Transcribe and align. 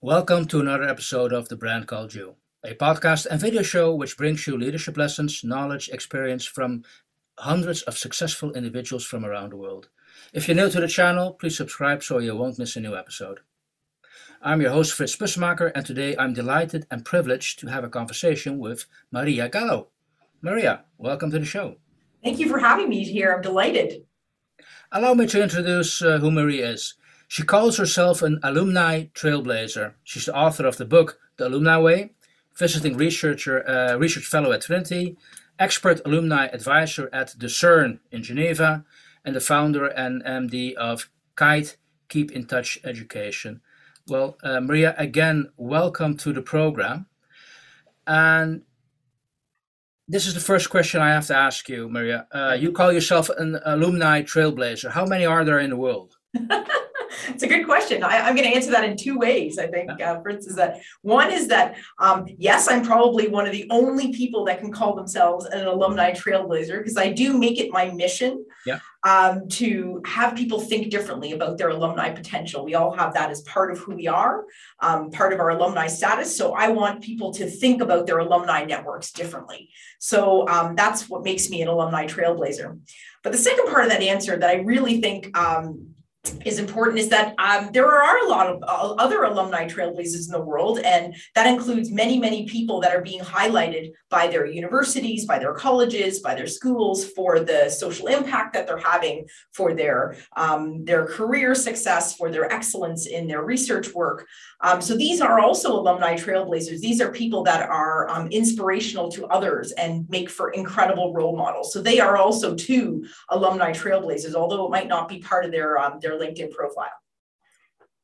Welcome 0.00 0.46
to 0.46 0.60
another 0.60 0.88
episode 0.88 1.32
of 1.32 1.48
The 1.48 1.56
Brand 1.56 1.88
Called 1.88 2.14
You, 2.14 2.36
a 2.64 2.72
podcast 2.72 3.26
and 3.26 3.40
video 3.40 3.62
show 3.62 3.92
which 3.92 4.16
brings 4.16 4.46
you 4.46 4.56
leadership 4.56 4.96
lessons, 4.96 5.42
knowledge, 5.42 5.88
experience 5.88 6.44
from 6.44 6.84
hundreds 7.36 7.82
of 7.82 7.98
successful 7.98 8.52
individuals 8.52 9.04
from 9.04 9.24
around 9.24 9.50
the 9.50 9.56
world. 9.56 9.88
If 10.32 10.46
you're 10.46 10.56
new 10.56 10.70
to 10.70 10.80
the 10.80 10.86
channel, 10.86 11.32
please 11.32 11.56
subscribe 11.56 12.04
so 12.04 12.20
you 12.20 12.36
won't 12.36 12.60
miss 12.60 12.76
a 12.76 12.80
new 12.80 12.94
episode. 12.96 13.40
I'm 14.40 14.60
your 14.60 14.70
host, 14.70 14.92
Fritz 14.94 15.16
Bussemaker, 15.16 15.72
and 15.74 15.84
today 15.84 16.16
I'm 16.16 16.32
delighted 16.32 16.86
and 16.92 17.04
privileged 17.04 17.58
to 17.58 17.66
have 17.66 17.82
a 17.82 17.88
conversation 17.88 18.60
with 18.60 18.86
Maria 19.10 19.48
Gallo. 19.48 19.88
Maria, 20.40 20.84
welcome 20.96 21.32
to 21.32 21.40
the 21.40 21.44
show. 21.44 21.74
Thank 22.22 22.38
you 22.38 22.48
for 22.48 22.60
having 22.60 22.88
me 22.88 23.02
here. 23.02 23.32
I'm 23.34 23.42
delighted. 23.42 24.06
Allow 24.92 25.14
me 25.14 25.26
to 25.26 25.42
introduce 25.42 26.00
uh, 26.00 26.18
who 26.18 26.30
Maria 26.30 26.70
is. 26.70 26.94
She 27.30 27.42
calls 27.42 27.76
herself 27.76 28.22
an 28.22 28.40
alumni 28.42 29.04
trailblazer. 29.14 29.92
She's 30.02 30.24
the 30.24 30.34
author 30.34 30.66
of 30.66 30.78
the 30.78 30.86
book 30.86 31.18
The 31.36 31.46
Alumni 31.46 31.78
Way, 31.78 32.14
visiting 32.56 32.96
researcher, 32.96 33.68
uh, 33.68 33.96
research 33.96 34.24
fellow 34.24 34.50
at 34.52 34.62
Trinity, 34.62 35.18
expert 35.58 36.00
alumni 36.06 36.46
advisor 36.46 37.10
at 37.12 37.34
the 37.38 37.48
CERN 37.48 38.00
in 38.10 38.22
Geneva, 38.22 38.86
and 39.26 39.36
the 39.36 39.40
founder 39.40 39.86
and 39.86 40.24
MD 40.24 40.72
of 40.74 41.10
Kite 41.36 41.76
Keep 42.08 42.32
in 42.32 42.46
Touch 42.46 42.78
Education. 42.82 43.60
Well, 44.08 44.38
uh, 44.42 44.60
Maria, 44.62 44.94
again, 44.96 45.50
welcome 45.58 46.16
to 46.16 46.32
the 46.32 46.40
program. 46.40 47.08
And 48.06 48.62
this 50.08 50.26
is 50.26 50.32
the 50.32 50.40
first 50.40 50.70
question 50.70 51.02
I 51.02 51.10
have 51.10 51.26
to 51.26 51.36
ask 51.36 51.68
you, 51.68 51.90
Maria. 51.90 52.26
Uh, 52.32 52.56
you 52.58 52.72
call 52.72 52.90
yourself 52.90 53.28
an 53.28 53.60
alumni 53.66 54.22
trailblazer. 54.22 54.92
How 54.92 55.04
many 55.04 55.26
are 55.26 55.44
there 55.44 55.58
in 55.58 55.68
the 55.68 55.76
world? 55.76 56.16
it's 57.28 57.42
a 57.42 57.46
good 57.46 57.64
question. 57.64 58.02
I, 58.02 58.28
am 58.28 58.34
going 58.34 58.48
to 58.48 58.54
answer 58.54 58.70
that 58.70 58.84
in 58.84 58.96
two 58.96 59.18
ways. 59.18 59.58
I 59.58 59.66
think, 59.66 59.90
uh, 60.00 60.20
Fritz, 60.20 60.46
is 60.46 60.56
that 60.56 60.80
one 61.02 61.32
is 61.32 61.48
that 61.48 61.76
um, 61.98 62.26
yes, 62.38 62.68
I'm 62.68 62.84
probably 62.84 63.28
one 63.28 63.46
of 63.46 63.52
the 63.52 63.66
only 63.70 64.12
people 64.12 64.44
that 64.44 64.60
can 64.60 64.72
call 64.72 64.94
themselves 64.94 65.44
an 65.46 65.66
alumni 65.66 66.12
trailblazer 66.12 66.78
because 66.78 66.96
I 66.96 67.12
do 67.12 67.36
make 67.36 67.58
it 67.58 67.70
my 67.70 67.90
mission 67.90 68.44
yeah. 68.66 68.78
um, 69.04 69.48
to 69.48 70.02
have 70.06 70.36
people 70.36 70.60
think 70.60 70.90
differently 70.90 71.32
about 71.32 71.58
their 71.58 71.70
alumni 71.70 72.10
potential. 72.10 72.64
We 72.64 72.74
all 72.74 72.92
have 72.92 73.14
that 73.14 73.30
as 73.30 73.42
part 73.42 73.70
of 73.70 73.78
who 73.78 73.94
we 73.94 74.06
are, 74.06 74.44
um, 74.80 75.10
part 75.10 75.32
of 75.32 75.40
our 75.40 75.50
alumni 75.50 75.86
status. 75.86 76.36
So 76.36 76.54
I 76.54 76.68
want 76.68 77.02
people 77.02 77.32
to 77.34 77.48
think 77.48 77.82
about 77.82 78.06
their 78.06 78.18
alumni 78.18 78.64
networks 78.64 79.12
differently. 79.12 79.70
So 79.98 80.48
um, 80.48 80.76
that's 80.76 81.08
what 81.08 81.24
makes 81.24 81.50
me 81.50 81.62
an 81.62 81.68
alumni 81.68 82.06
trailblazer. 82.06 82.78
But 83.22 83.32
the 83.32 83.38
second 83.38 83.66
part 83.68 83.84
of 83.84 83.90
that 83.90 84.02
answer 84.02 84.36
that 84.36 84.48
I 84.48 84.60
really 84.60 85.00
think 85.00 85.36
um, 85.36 85.87
is 86.44 86.58
important 86.58 86.98
is 86.98 87.08
that 87.08 87.34
um, 87.38 87.70
there 87.72 87.86
are 87.86 88.18
a 88.24 88.28
lot 88.28 88.46
of 88.46 88.62
uh, 88.62 88.94
other 88.94 89.24
alumni 89.24 89.66
trailblazers 89.66 90.26
in 90.26 90.32
the 90.32 90.40
world, 90.40 90.78
and 90.80 91.14
that 91.34 91.46
includes 91.46 91.90
many, 91.90 92.18
many 92.18 92.46
people 92.46 92.80
that 92.80 92.94
are 92.94 93.02
being 93.02 93.20
highlighted 93.20 93.92
by 94.10 94.26
their 94.26 94.46
universities, 94.46 95.26
by 95.26 95.38
their 95.38 95.54
colleges, 95.54 96.20
by 96.20 96.34
their 96.34 96.46
schools 96.46 97.04
for 97.10 97.40
the 97.40 97.68
social 97.68 98.06
impact 98.06 98.54
that 98.54 98.66
they're 98.66 98.78
having, 98.78 99.26
for 99.52 99.74
their 99.74 100.16
um, 100.36 100.84
their 100.84 101.06
career 101.06 101.54
success, 101.54 102.14
for 102.16 102.30
their 102.30 102.50
excellence 102.52 103.06
in 103.06 103.26
their 103.26 103.42
research 103.42 103.92
work. 103.94 104.26
Um, 104.60 104.80
so 104.82 104.96
these 104.96 105.20
are 105.20 105.38
also 105.38 105.72
alumni 105.72 106.16
trailblazers. 106.16 106.80
These 106.80 107.00
are 107.00 107.12
people 107.12 107.42
that 107.44 107.68
are 107.68 108.08
um, 108.08 108.28
inspirational 108.30 109.10
to 109.12 109.26
others 109.26 109.72
and 109.72 110.08
make 110.08 110.28
for 110.28 110.50
incredible 110.50 111.12
role 111.14 111.36
models. 111.36 111.72
So 111.72 111.80
they 111.80 112.00
are 112.00 112.16
also 112.16 112.54
two 112.54 113.04
alumni 113.28 113.72
trailblazers, 113.72 114.34
although 114.34 114.66
it 114.66 114.70
might 114.70 114.88
not 114.88 115.08
be 115.08 115.18
part 115.20 115.44
of 115.44 115.52
their 115.52 115.78
um, 115.78 116.00
LinkedIn 116.18 116.50
profile. 116.50 116.90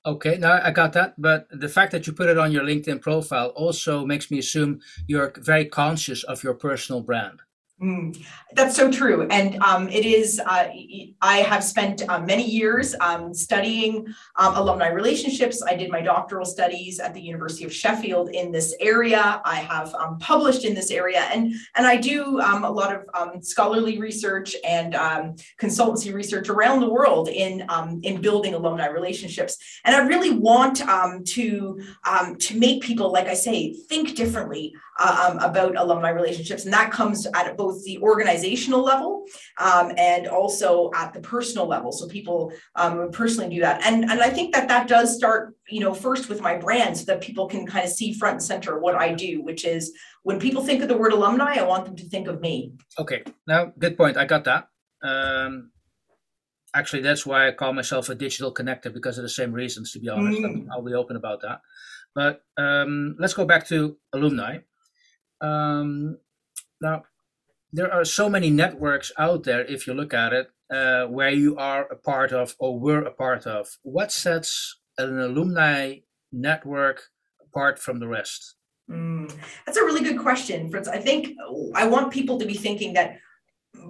Okay, 0.06 0.36
now 0.36 0.60
I 0.62 0.70
got 0.70 0.92
that, 0.92 1.14
but 1.16 1.46
the 1.50 1.68
fact 1.68 1.92
that 1.92 2.06
you 2.06 2.12
put 2.12 2.28
it 2.28 2.36
on 2.36 2.52
your 2.52 2.62
LinkedIn 2.62 3.00
profile 3.00 3.48
also 3.48 4.04
makes 4.04 4.30
me 4.30 4.38
assume 4.38 4.80
you're 5.06 5.32
very 5.38 5.64
conscious 5.64 6.22
of 6.24 6.42
your 6.42 6.52
personal 6.52 7.00
brand. 7.00 7.40
Mm, 7.82 8.24
that's 8.52 8.76
so 8.76 8.88
true. 8.88 9.26
And 9.30 9.60
um, 9.60 9.88
it 9.88 10.06
is, 10.06 10.40
uh, 10.46 10.68
I 11.20 11.38
have 11.38 11.64
spent 11.64 12.08
uh, 12.08 12.20
many 12.20 12.48
years 12.48 12.94
um, 13.00 13.34
studying 13.34 14.06
um, 14.36 14.54
alumni 14.54 14.90
relationships. 14.90 15.60
I 15.60 15.74
did 15.74 15.90
my 15.90 16.00
doctoral 16.00 16.44
studies 16.44 17.00
at 17.00 17.14
the 17.14 17.20
University 17.20 17.64
of 17.64 17.74
Sheffield 17.74 18.30
in 18.30 18.52
this 18.52 18.76
area. 18.78 19.42
I 19.44 19.56
have 19.56 19.92
um, 19.96 20.20
published 20.20 20.64
in 20.64 20.72
this 20.72 20.92
area 20.92 21.22
and, 21.32 21.52
and 21.74 21.84
I 21.84 21.96
do 21.96 22.40
um, 22.40 22.62
a 22.62 22.70
lot 22.70 22.94
of 22.94 23.02
um, 23.12 23.42
scholarly 23.42 23.98
research 23.98 24.54
and 24.64 24.94
consultancy 25.60 26.14
research 26.14 26.48
around 26.48 26.78
the 26.78 26.88
world 26.88 27.28
in, 27.28 27.66
in 28.02 28.20
building 28.20 28.54
alumni 28.54 28.86
relationships. 28.86 29.58
And 29.84 29.96
I 29.96 30.06
really 30.06 30.30
want 30.30 30.76
to, 30.76 31.80
to 32.38 32.56
make 32.56 32.82
people, 32.84 33.10
like 33.10 33.26
I 33.26 33.34
say, 33.34 33.72
think 33.72 34.14
differently 34.14 34.74
uh, 34.98 35.36
about 35.40 35.76
alumni 35.76 36.10
relationships. 36.10 36.64
And 36.64 36.72
that 36.72 36.92
comes 36.92 37.26
at 37.34 37.56
both 37.56 37.63
the 37.72 37.98
organizational 37.98 38.82
level 38.82 39.24
um, 39.58 39.92
and 39.96 40.26
also 40.26 40.90
at 40.94 41.12
the 41.12 41.20
personal 41.20 41.66
level. 41.66 41.92
So 41.92 42.06
people 42.08 42.52
um, 42.76 43.10
personally 43.10 43.54
do 43.54 43.60
that. 43.60 43.84
And, 43.86 44.04
and 44.04 44.20
I 44.20 44.30
think 44.30 44.54
that 44.54 44.68
that 44.68 44.88
does 44.88 45.16
start, 45.16 45.54
you 45.68 45.80
know, 45.80 45.94
first 45.94 46.28
with 46.28 46.40
my 46.40 46.56
brand 46.56 46.96
so 46.96 47.04
that 47.06 47.20
people 47.20 47.46
can 47.46 47.66
kind 47.66 47.84
of 47.84 47.90
see 47.90 48.12
front 48.12 48.34
and 48.34 48.42
center 48.42 48.78
what 48.78 48.94
I 48.94 49.12
do, 49.12 49.42
which 49.42 49.64
is 49.64 49.92
when 50.22 50.38
people 50.38 50.62
think 50.62 50.82
of 50.82 50.88
the 50.88 50.96
word 50.96 51.12
alumni, 51.12 51.54
I 51.58 51.62
want 51.62 51.84
them 51.84 51.96
to 51.96 52.08
think 52.08 52.28
of 52.28 52.40
me. 52.40 52.72
Okay. 52.98 53.22
Now, 53.46 53.72
good 53.78 53.96
point. 53.96 54.16
I 54.16 54.24
got 54.24 54.44
that. 54.44 54.68
Um, 55.02 55.70
actually, 56.74 57.02
that's 57.02 57.26
why 57.26 57.48
I 57.48 57.52
call 57.52 57.72
myself 57.72 58.08
a 58.08 58.14
digital 58.14 58.52
connector 58.52 58.92
because 58.92 59.18
of 59.18 59.22
the 59.22 59.28
same 59.28 59.52
reasons, 59.52 59.92
to 59.92 60.00
be 60.00 60.08
honest. 60.08 60.40
Mm. 60.40 60.66
I'll 60.72 60.82
be 60.82 60.94
open 60.94 61.16
about 61.16 61.42
that. 61.42 61.60
But 62.14 62.42
um, 62.56 63.16
let's 63.18 63.34
go 63.34 63.44
back 63.44 63.66
to 63.68 63.96
alumni. 64.12 64.58
Um, 65.40 66.18
now, 66.80 67.04
there 67.74 67.92
are 67.92 68.04
so 68.04 68.30
many 68.30 68.50
networks 68.50 69.10
out 69.18 69.42
there, 69.42 69.64
if 69.64 69.86
you 69.86 69.94
look 69.94 70.14
at 70.14 70.32
it, 70.32 70.46
uh, 70.70 71.06
where 71.06 71.30
you 71.30 71.56
are 71.56 71.82
a 71.90 71.96
part 71.96 72.32
of 72.32 72.54
or 72.60 72.78
were 72.78 73.02
a 73.02 73.10
part 73.10 73.48
of. 73.48 73.78
What 73.82 74.12
sets 74.12 74.78
an 74.96 75.18
alumni 75.18 75.96
network 76.30 77.02
apart 77.42 77.80
from 77.80 77.98
the 77.98 78.06
rest? 78.06 78.54
Mm, 78.88 79.34
that's 79.66 79.76
a 79.76 79.84
really 79.84 80.02
good 80.04 80.20
question, 80.20 80.70
Fritz. 80.70 80.86
I 80.86 80.98
think 80.98 81.36
I 81.74 81.88
want 81.88 82.12
people 82.12 82.38
to 82.38 82.46
be 82.46 82.54
thinking 82.54 82.92
that 82.92 83.18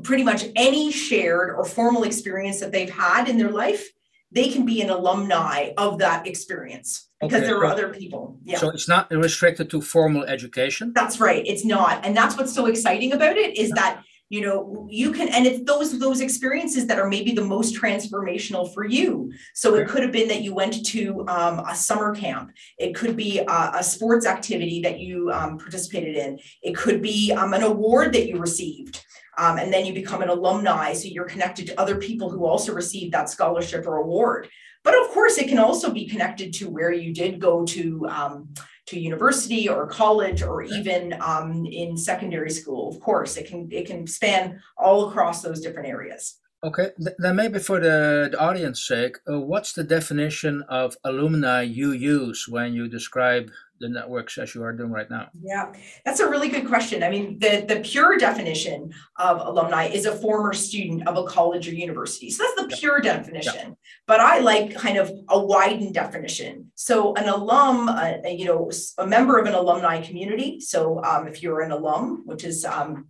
pretty 0.03 0.25
much 0.25 0.47
any 0.57 0.91
shared 0.91 1.51
or 1.51 1.67
formal 1.67 2.05
experience 2.05 2.61
that 2.61 2.73
they've 2.73 2.91
had 2.91 3.29
in 3.29 3.37
their 3.37 3.51
life, 3.51 3.87
they 4.33 4.49
can 4.49 4.65
be 4.65 4.81
an 4.81 4.89
alumni 4.89 5.73
of 5.77 5.99
that 5.99 6.27
experience 6.27 7.11
because 7.29 7.43
okay. 7.43 7.47
there 7.47 7.59
are 7.59 7.67
other 7.67 7.89
people. 7.89 8.39
Yeah. 8.45 8.59
So 8.59 8.71
it's 8.71 8.89
not 8.89 9.11
restricted 9.11 9.71
to 9.71 9.81
formal 9.81 10.25
education. 10.25 10.93
That's 10.95 11.21
right. 11.21 11.45
It's 11.47 11.65
not, 11.65 12.05
and 12.05 12.17
that's 12.17 12.37
what's 12.37 12.55
so 12.55 12.67
exciting 12.67 13.13
about 13.13 13.37
it 13.37 13.59
is 13.59 13.71
that 13.71 14.03
you 14.31 14.41
know 14.41 14.87
you 14.91 15.13
can 15.13 15.29
and 15.29 15.47
it's 15.47 15.65
those 15.65 15.99
those 15.99 16.21
experiences 16.21 16.87
that 16.87 16.99
are 16.99 17.09
maybe 17.09 17.33
the 17.33 17.45
most 17.45 17.77
transformational 17.77 18.73
for 18.73 18.85
you 18.85 19.31
so 19.55 19.75
it 19.75 19.87
could 19.87 20.03
have 20.03 20.13
been 20.13 20.29
that 20.29 20.43
you 20.43 20.55
went 20.55 20.85
to 20.85 21.25
um, 21.29 21.61
a 21.61 21.75
summer 21.75 22.15
camp 22.15 22.51
it 22.79 22.95
could 22.95 23.17
be 23.17 23.39
a, 23.39 23.71
a 23.75 23.83
sports 23.83 24.27
activity 24.27 24.81
that 24.81 24.99
you 24.99 25.31
um, 25.31 25.59
participated 25.59 26.17
in 26.17 26.39
it 26.63 26.75
could 26.75 27.03
be 27.03 27.33
um, 27.33 27.53
an 27.53 27.63
award 27.63 28.13
that 28.15 28.27
you 28.27 28.39
received 28.39 29.05
um, 29.37 29.59
and 29.59 29.73
then 29.73 29.85
you 29.85 29.93
become 29.93 30.23
an 30.23 30.31
alumni 30.31 30.95
so 30.95 31.07
you're 31.07 31.27
connected 31.27 31.67
to 31.67 31.79
other 31.79 31.97
people 31.97 32.31
who 32.31 32.47
also 32.47 32.73
received 32.73 33.13
that 33.13 33.29
scholarship 33.29 33.87
or 33.87 33.99
award 33.99 34.49
but 34.85 34.95
of 35.01 35.09
course, 35.09 35.39
it 35.39 35.49
can 35.49 35.59
also 35.59 35.91
be 35.91 36.07
connected 36.07 36.53
to 36.55 36.69
where 36.69 36.93
you 36.93 37.13
did 37.13 37.41
go 37.41 37.65
to 37.65 38.07
um, 38.09 38.55
to 38.87 39.01
university 39.01 39.69
or 39.69 39.87
college 39.87 40.43
or 40.43 40.63
even 40.63 41.15
um, 41.21 41.65
in 41.65 41.97
secondary 41.97 42.51
school. 42.51 42.91
Of 42.91 43.01
course, 43.01 43.37
it 43.37 43.49
can 43.49 43.69
it 43.73 43.87
can 43.87 44.07
span 44.07 44.61
all 44.77 45.09
across 45.09 45.43
those 45.43 45.61
different 45.61 45.89
areas. 45.89 46.39
Okay, 46.65 46.93
then 47.19 47.37
maybe 47.37 47.59
for 47.59 47.79
the, 47.79 48.29
the 48.33 48.41
audience 48.41 48.83
sake, 48.83 49.19
uh, 49.31 49.39
what's 49.39 49.75
the 49.75 49.85
definition 49.85 50.63
of 50.71 50.97
alumni 51.05 51.61
you 51.61 51.93
use 51.93 52.49
when 52.49 52.73
you 52.73 52.89
describe 52.89 53.51
the 53.81 53.89
networks 53.89 54.39
as 54.39 54.55
you 54.55 54.63
are 54.63 54.73
doing 54.73 54.91
right 54.91 55.11
now? 55.11 55.29
Yeah, 55.43 55.73
that's 56.07 56.21
a 56.21 56.29
really 56.29 56.49
good 56.49 56.67
question. 56.67 57.03
I 57.03 57.11
mean, 57.11 57.39
the, 57.39 57.67
the 57.69 57.81
pure 57.81 58.17
definition 58.17 58.95
of 59.19 59.47
alumni 59.47 59.89
is 59.89 60.07
a 60.07 60.17
former 60.17 60.55
student 60.55 61.07
of 61.07 61.19
a 61.19 61.25
college 61.25 61.69
or 61.69 61.75
university. 61.75 62.31
So 62.31 62.45
that's 62.45 62.63
the 62.63 62.77
pure 62.79 63.01
definition. 63.01 63.55
Yeah. 63.55 63.75
But 64.07 64.21
I 64.21 64.39
like 64.39 64.75
kind 64.75 64.97
of 64.97 65.13
a 65.29 65.39
widened 65.39 65.93
definition. 65.93 66.71
So 66.77 67.15
an 67.17 67.29
alum, 67.29 67.91
uh, 67.91 68.15
you 68.27 68.47
know, 68.47 68.71
a 68.97 69.07
member 69.07 69.39
of 69.39 69.47
an 69.47 69.55
alumni 69.55 70.01
community. 70.01 70.61
So 70.61 71.05
um, 71.05 71.29
if 71.29 71.43
you're 71.43 71.61
an 71.61 71.73
alum, 71.73 72.23
which 72.25 72.45
is 72.45 72.65
um, 72.65 73.09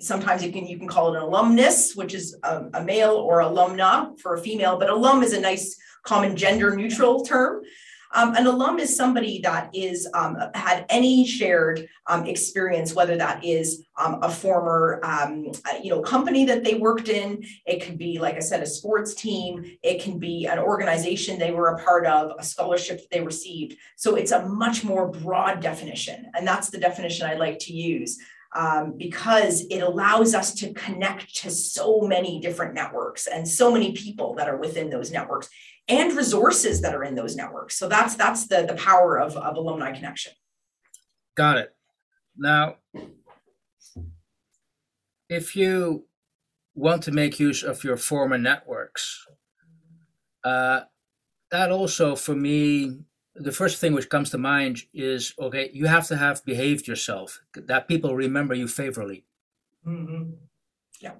sometimes 0.00 0.44
you 0.44 0.52
can 0.52 0.66
you 0.66 0.78
can 0.78 0.88
call 0.88 1.12
it 1.12 1.16
an 1.16 1.22
alumnus, 1.22 1.94
which 1.94 2.14
is 2.14 2.36
a, 2.42 2.64
a 2.74 2.84
male, 2.84 3.12
or 3.12 3.40
alumna 3.40 4.18
for 4.20 4.34
a 4.34 4.40
female. 4.40 4.78
But 4.78 4.90
alum 4.90 5.22
is 5.22 5.32
a 5.32 5.40
nice 5.40 5.76
common 6.02 6.36
gender 6.36 6.74
neutral 6.76 7.24
term. 7.24 7.62
Um, 8.14 8.34
an 8.36 8.46
alum 8.46 8.78
is 8.78 8.96
somebody 8.96 9.40
that 9.42 9.68
is 9.74 10.08
um, 10.14 10.38
had 10.54 10.86
any 10.88 11.26
shared 11.26 11.88
um, 12.06 12.24
experience, 12.26 12.94
whether 12.94 13.16
that 13.16 13.44
is 13.44 13.84
um, 13.98 14.20
a 14.22 14.30
former 14.30 14.98
um, 15.02 15.50
uh, 15.66 15.78
you 15.82 15.90
know 15.90 16.00
company 16.00 16.46
that 16.46 16.64
they 16.64 16.74
worked 16.74 17.08
in. 17.08 17.44
It 17.66 17.82
could 17.82 17.98
be, 17.98 18.18
like 18.18 18.36
I 18.36 18.40
said, 18.40 18.62
a 18.62 18.66
sports 18.66 19.14
team. 19.14 19.76
It 19.82 20.02
can 20.02 20.18
be 20.18 20.46
an 20.46 20.58
organization 20.58 21.38
they 21.38 21.50
were 21.50 21.68
a 21.68 21.84
part 21.84 22.06
of, 22.06 22.32
a 22.38 22.42
scholarship 22.42 22.98
that 22.98 23.10
they 23.10 23.20
received. 23.20 23.76
So 23.96 24.14
it's 24.14 24.32
a 24.32 24.46
much 24.46 24.84
more 24.84 25.10
broad 25.10 25.60
definition, 25.60 26.30
and 26.34 26.46
that's 26.46 26.70
the 26.70 26.78
definition 26.78 27.26
I 27.26 27.34
like 27.34 27.58
to 27.60 27.74
use 27.74 28.18
um, 28.54 28.94
because 28.96 29.66
it 29.70 29.80
allows 29.80 30.34
us 30.34 30.54
to 30.54 30.72
connect 30.72 31.34
to 31.36 31.50
so 31.50 32.00
many 32.00 32.40
different 32.40 32.74
networks 32.74 33.26
and 33.26 33.46
so 33.46 33.70
many 33.70 33.92
people 33.92 34.34
that 34.36 34.48
are 34.48 34.56
within 34.56 34.90
those 34.90 35.10
networks 35.10 35.48
and 35.88 36.16
resources 36.16 36.80
that 36.80 36.94
are 36.94 37.04
in 37.04 37.14
those 37.14 37.36
networks. 37.36 37.78
So 37.78 37.88
that's 37.88 38.14
that's 38.14 38.46
the 38.46 38.64
the 38.66 38.74
power 38.74 39.18
of, 39.18 39.36
of 39.36 39.56
alumni 39.56 39.92
connection. 39.92 40.32
Got 41.36 41.58
it. 41.58 41.74
Now, 42.36 42.76
if 45.28 45.56
you 45.56 46.06
want 46.74 47.02
to 47.04 47.12
make 47.12 47.40
use 47.40 47.62
of 47.62 47.84
your 47.84 47.96
former 47.96 48.38
networks, 48.38 49.26
uh, 50.44 50.80
that 51.50 51.70
also 51.70 52.14
for 52.16 52.34
me 52.34 53.00
the 53.40 53.52
first 53.52 53.80
thing 53.80 53.92
which 53.94 54.08
comes 54.08 54.30
to 54.30 54.38
mind 54.38 54.82
is 54.92 55.34
okay 55.38 55.70
you 55.72 55.86
have 55.86 56.06
to 56.06 56.16
have 56.16 56.44
behaved 56.44 56.86
yourself 56.86 57.40
that 57.54 57.88
people 57.88 58.14
remember 58.14 58.54
you 58.54 58.68
favorably. 58.68 59.24
Mm-hmm. 59.86 60.30
yeah. 61.00 61.12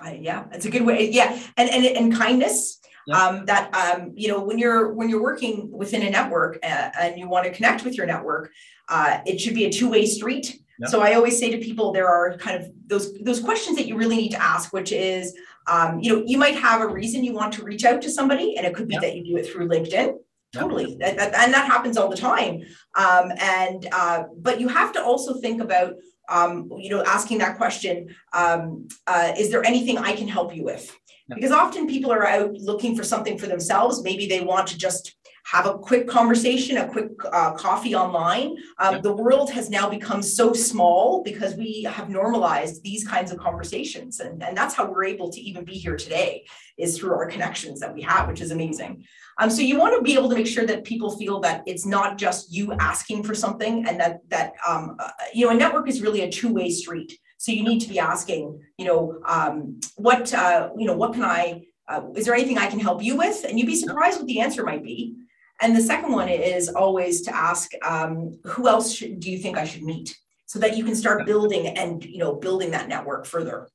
I, 0.00 0.14
yeah 0.14 0.44
it's 0.52 0.66
a 0.66 0.70
good 0.70 0.82
way 0.82 1.10
yeah 1.10 1.38
and 1.56 1.70
and, 1.70 1.84
and 1.84 2.14
kindness 2.14 2.78
um, 3.12 3.46
that 3.46 3.74
um, 3.74 4.12
you 4.14 4.28
know 4.28 4.40
when 4.40 4.58
you're 4.58 4.92
when 4.92 5.08
you're 5.08 5.22
working 5.22 5.70
within 5.72 6.02
a 6.02 6.10
network 6.10 6.58
uh, 6.62 6.90
and 7.00 7.18
you 7.18 7.28
want 7.28 7.44
to 7.46 7.52
connect 7.52 7.84
with 7.84 7.96
your 7.96 8.06
network 8.06 8.52
uh, 8.88 9.18
it 9.26 9.40
should 9.40 9.54
be 9.54 9.64
a 9.64 9.72
two-way 9.72 10.06
street. 10.06 10.58
Yeah. 10.78 10.88
so 10.88 11.02
i 11.02 11.14
always 11.14 11.38
say 11.38 11.50
to 11.50 11.58
people 11.58 11.92
there 11.92 12.08
are 12.08 12.36
kind 12.38 12.56
of 12.58 12.70
those 12.86 13.12
those 13.20 13.40
questions 13.40 13.76
that 13.76 13.86
you 13.86 13.96
really 13.96 14.16
need 14.16 14.30
to 14.30 14.42
ask 14.42 14.72
which 14.72 14.90
is 14.90 15.36
um, 15.66 16.00
you 16.00 16.10
know 16.10 16.24
you 16.26 16.38
might 16.38 16.54
have 16.54 16.80
a 16.80 16.88
reason 16.88 17.22
you 17.22 17.34
want 17.34 17.52
to 17.54 17.62
reach 17.62 17.84
out 17.84 18.00
to 18.02 18.10
somebody 18.10 18.56
and 18.56 18.66
it 18.66 18.74
could 18.74 18.88
be 18.88 18.96
that 18.96 19.14
you 19.14 19.22
do 19.22 19.36
it 19.36 19.46
through 19.46 19.68
linkedin 19.68 20.16
totally 20.52 20.96
that, 21.00 21.16
that, 21.16 21.34
and 21.34 21.52
that 21.52 21.66
happens 21.66 21.96
all 21.96 22.08
the 22.08 22.16
time 22.16 22.62
um, 22.96 23.32
and 23.40 23.88
uh, 23.92 24.24
but 24.38 24.60
you 24.60 24.68
have 24.68 24.92
to 24.92 25.02
also 25.02 25.34
think 25.40 25.60
about 25.60 25.94
um, 26.28 26.70
you 26.76 26.90
know 26.90 27.02
asking 27.04 27.38
that 27.38 27.56
question 27.56 28.14
um, 28.32 28.88
uh, 29.06 29.32
is 29.38 29.50
there 29.50 29.64
anything 29.64 29.98
i 29.98 30.12
can 30.12 30.28
help 30.28 30.54
you 30.54 30.64
with 30.64 30.96
because 31.28 31.52
often 31.52 31.86
people 31.86 32.12
are 32.12 32.26
out 32.26 32.52
looking 32.58 32.94
for 32.94 33.04
something 33.04 33.38
for 33.38 33.46
themselves 33.46 34.02
maybe 34.02 34.26
they 34.26 34.40
want 34.40 34.66
to 34.66 34.76
just 34.76 35.16
have 35.44 35.66
a 35.66 35.76
quick 35.76 36.06
conversation, 36.06 36.76
a 36.76 36.88
quick 36.88 37.10
uh, 37.32 37.52
coffee 37.52 37.94
online. 37.94 38.56
Um, 38.78 38.94
yep. 38.94 39.02
The 39.02 39.12
world 39.12 39.50
has 39.50 39.68
now 39.68 39.88
become 39.88 40.22
so 40.22 40.52
small 40.52 41.22
because 41.22 41.54
we 41.56 41.82
have 41.82 42.08
normalized 42.08 42.82
these 42.82 43.06
kinds 43.06 43.32
of 43.32 43.38
conversations. 43.38 44.20
And, 44.20 44.42
and 44.42 44.56
that's 44.56 44.74
how 44.74 44.90
we're 44.90 45.04
able 45.04 45.30
to 45.30 45.40
even 45.40 45.64
be 45.64 45.74
here 45.74 45.96
today 45.96 46.44
is 46.78 46.96
through 46.96 47.12
our 47.12 47.26
connections 47.26 47.80
that 47.80 47.92
we 47.92 48.02
have, 48.02 48.28
which 48.28 48.40
is 48.40 48.52
amazing. 48.52 49.04
Um, 49.38 49.50
so 49.50 49.62
you 49.62 49.78
want 49.78 49.96
to 49.96 50.02
be 50.02 50.14
able 50.14 50.28
to 50.28 50.34
make 50.34 50.46
sure 50.46 50.66
that 50.66 50.84
people 50.84 51.16
feel 51.16 51.40
that 51.40 51.62
it's 51.66 51.86
not 51.86 52.18
just 52.18 52.52
you 52.52 52.72
asking 52.74 53.24
for 53.24 53.34
something 53.34 53.86
and 53.86 53.98
that, 53.98 54.20
that 54.28 54.52
um, 54.66 54.96
uh, 54.98 55.10
you 55.32 55.46
know, 55.46 55.52
a 55.52 55.54
network 55.54 55.88
is 55.88 56.02
really 56.02 56.22
a 56.22 56.30
two-way 56.30 56.70
street. 56.70 57.18
So 57.38 57.50
you 57.50 57.64
need 57.64 57.80
to 57.80 57.88
be 57.88 57.98
asking, 57.98 58.60
you 58.78 58.84
know, 58.84 59.20
um, 59.26 59.80
what, 59.96 60.32
uh, 60.32 60.70
you 60.76 60.86
know, 60.86 60.96
what 60.96 61.14
can 61.14 61.24
I, 61.24 61.62
uh, 61.88 62.02
is 62.14 62.24
there 62.26 62.34
anything 62.34 62.58
I 62.58 62.68
can 62.68 62.78
help 62.78 63.02
you 63.02 63.16
with? 63.16 63.44
And 63.44 63.58
you'd 63.58 63.66
be 63.66 63.76
surprised 63.76 64.18
what 64.18 64.26
the 64.26 64.40
answer 64.40 64.62
might 64.62 64.84
be. 64.84 65.16
And 65.60 65.76
the 65.76 65.82
second 65.82 66.12
one 66.12 66.28
is 66.28 66.68
always 66.68 67.22
to 67.22 67.34
ask, 67.34 67.70
um, 67.84 68.38
who 68.44 68.68
else 68.68 68.92
should, 68.92 69.18
do 69.20 69.30
you 69.30 69.38
think 69.38 69.56
I 69.56 69.64
should 69.64 69.82
meet? 69.82 70.16
So 70.46 70.58
that 70.58 70.76
you 70.76 70.84
can 70.84 70.94
start 70.94 71.24
building 71.24 71.66
and, 71.66 72.04
you 72.04 72.18
know, 72.18 72.34
building 72.34 72.72
that 72.72 72.88
network 72.88 73.26
further. 73.26 73.68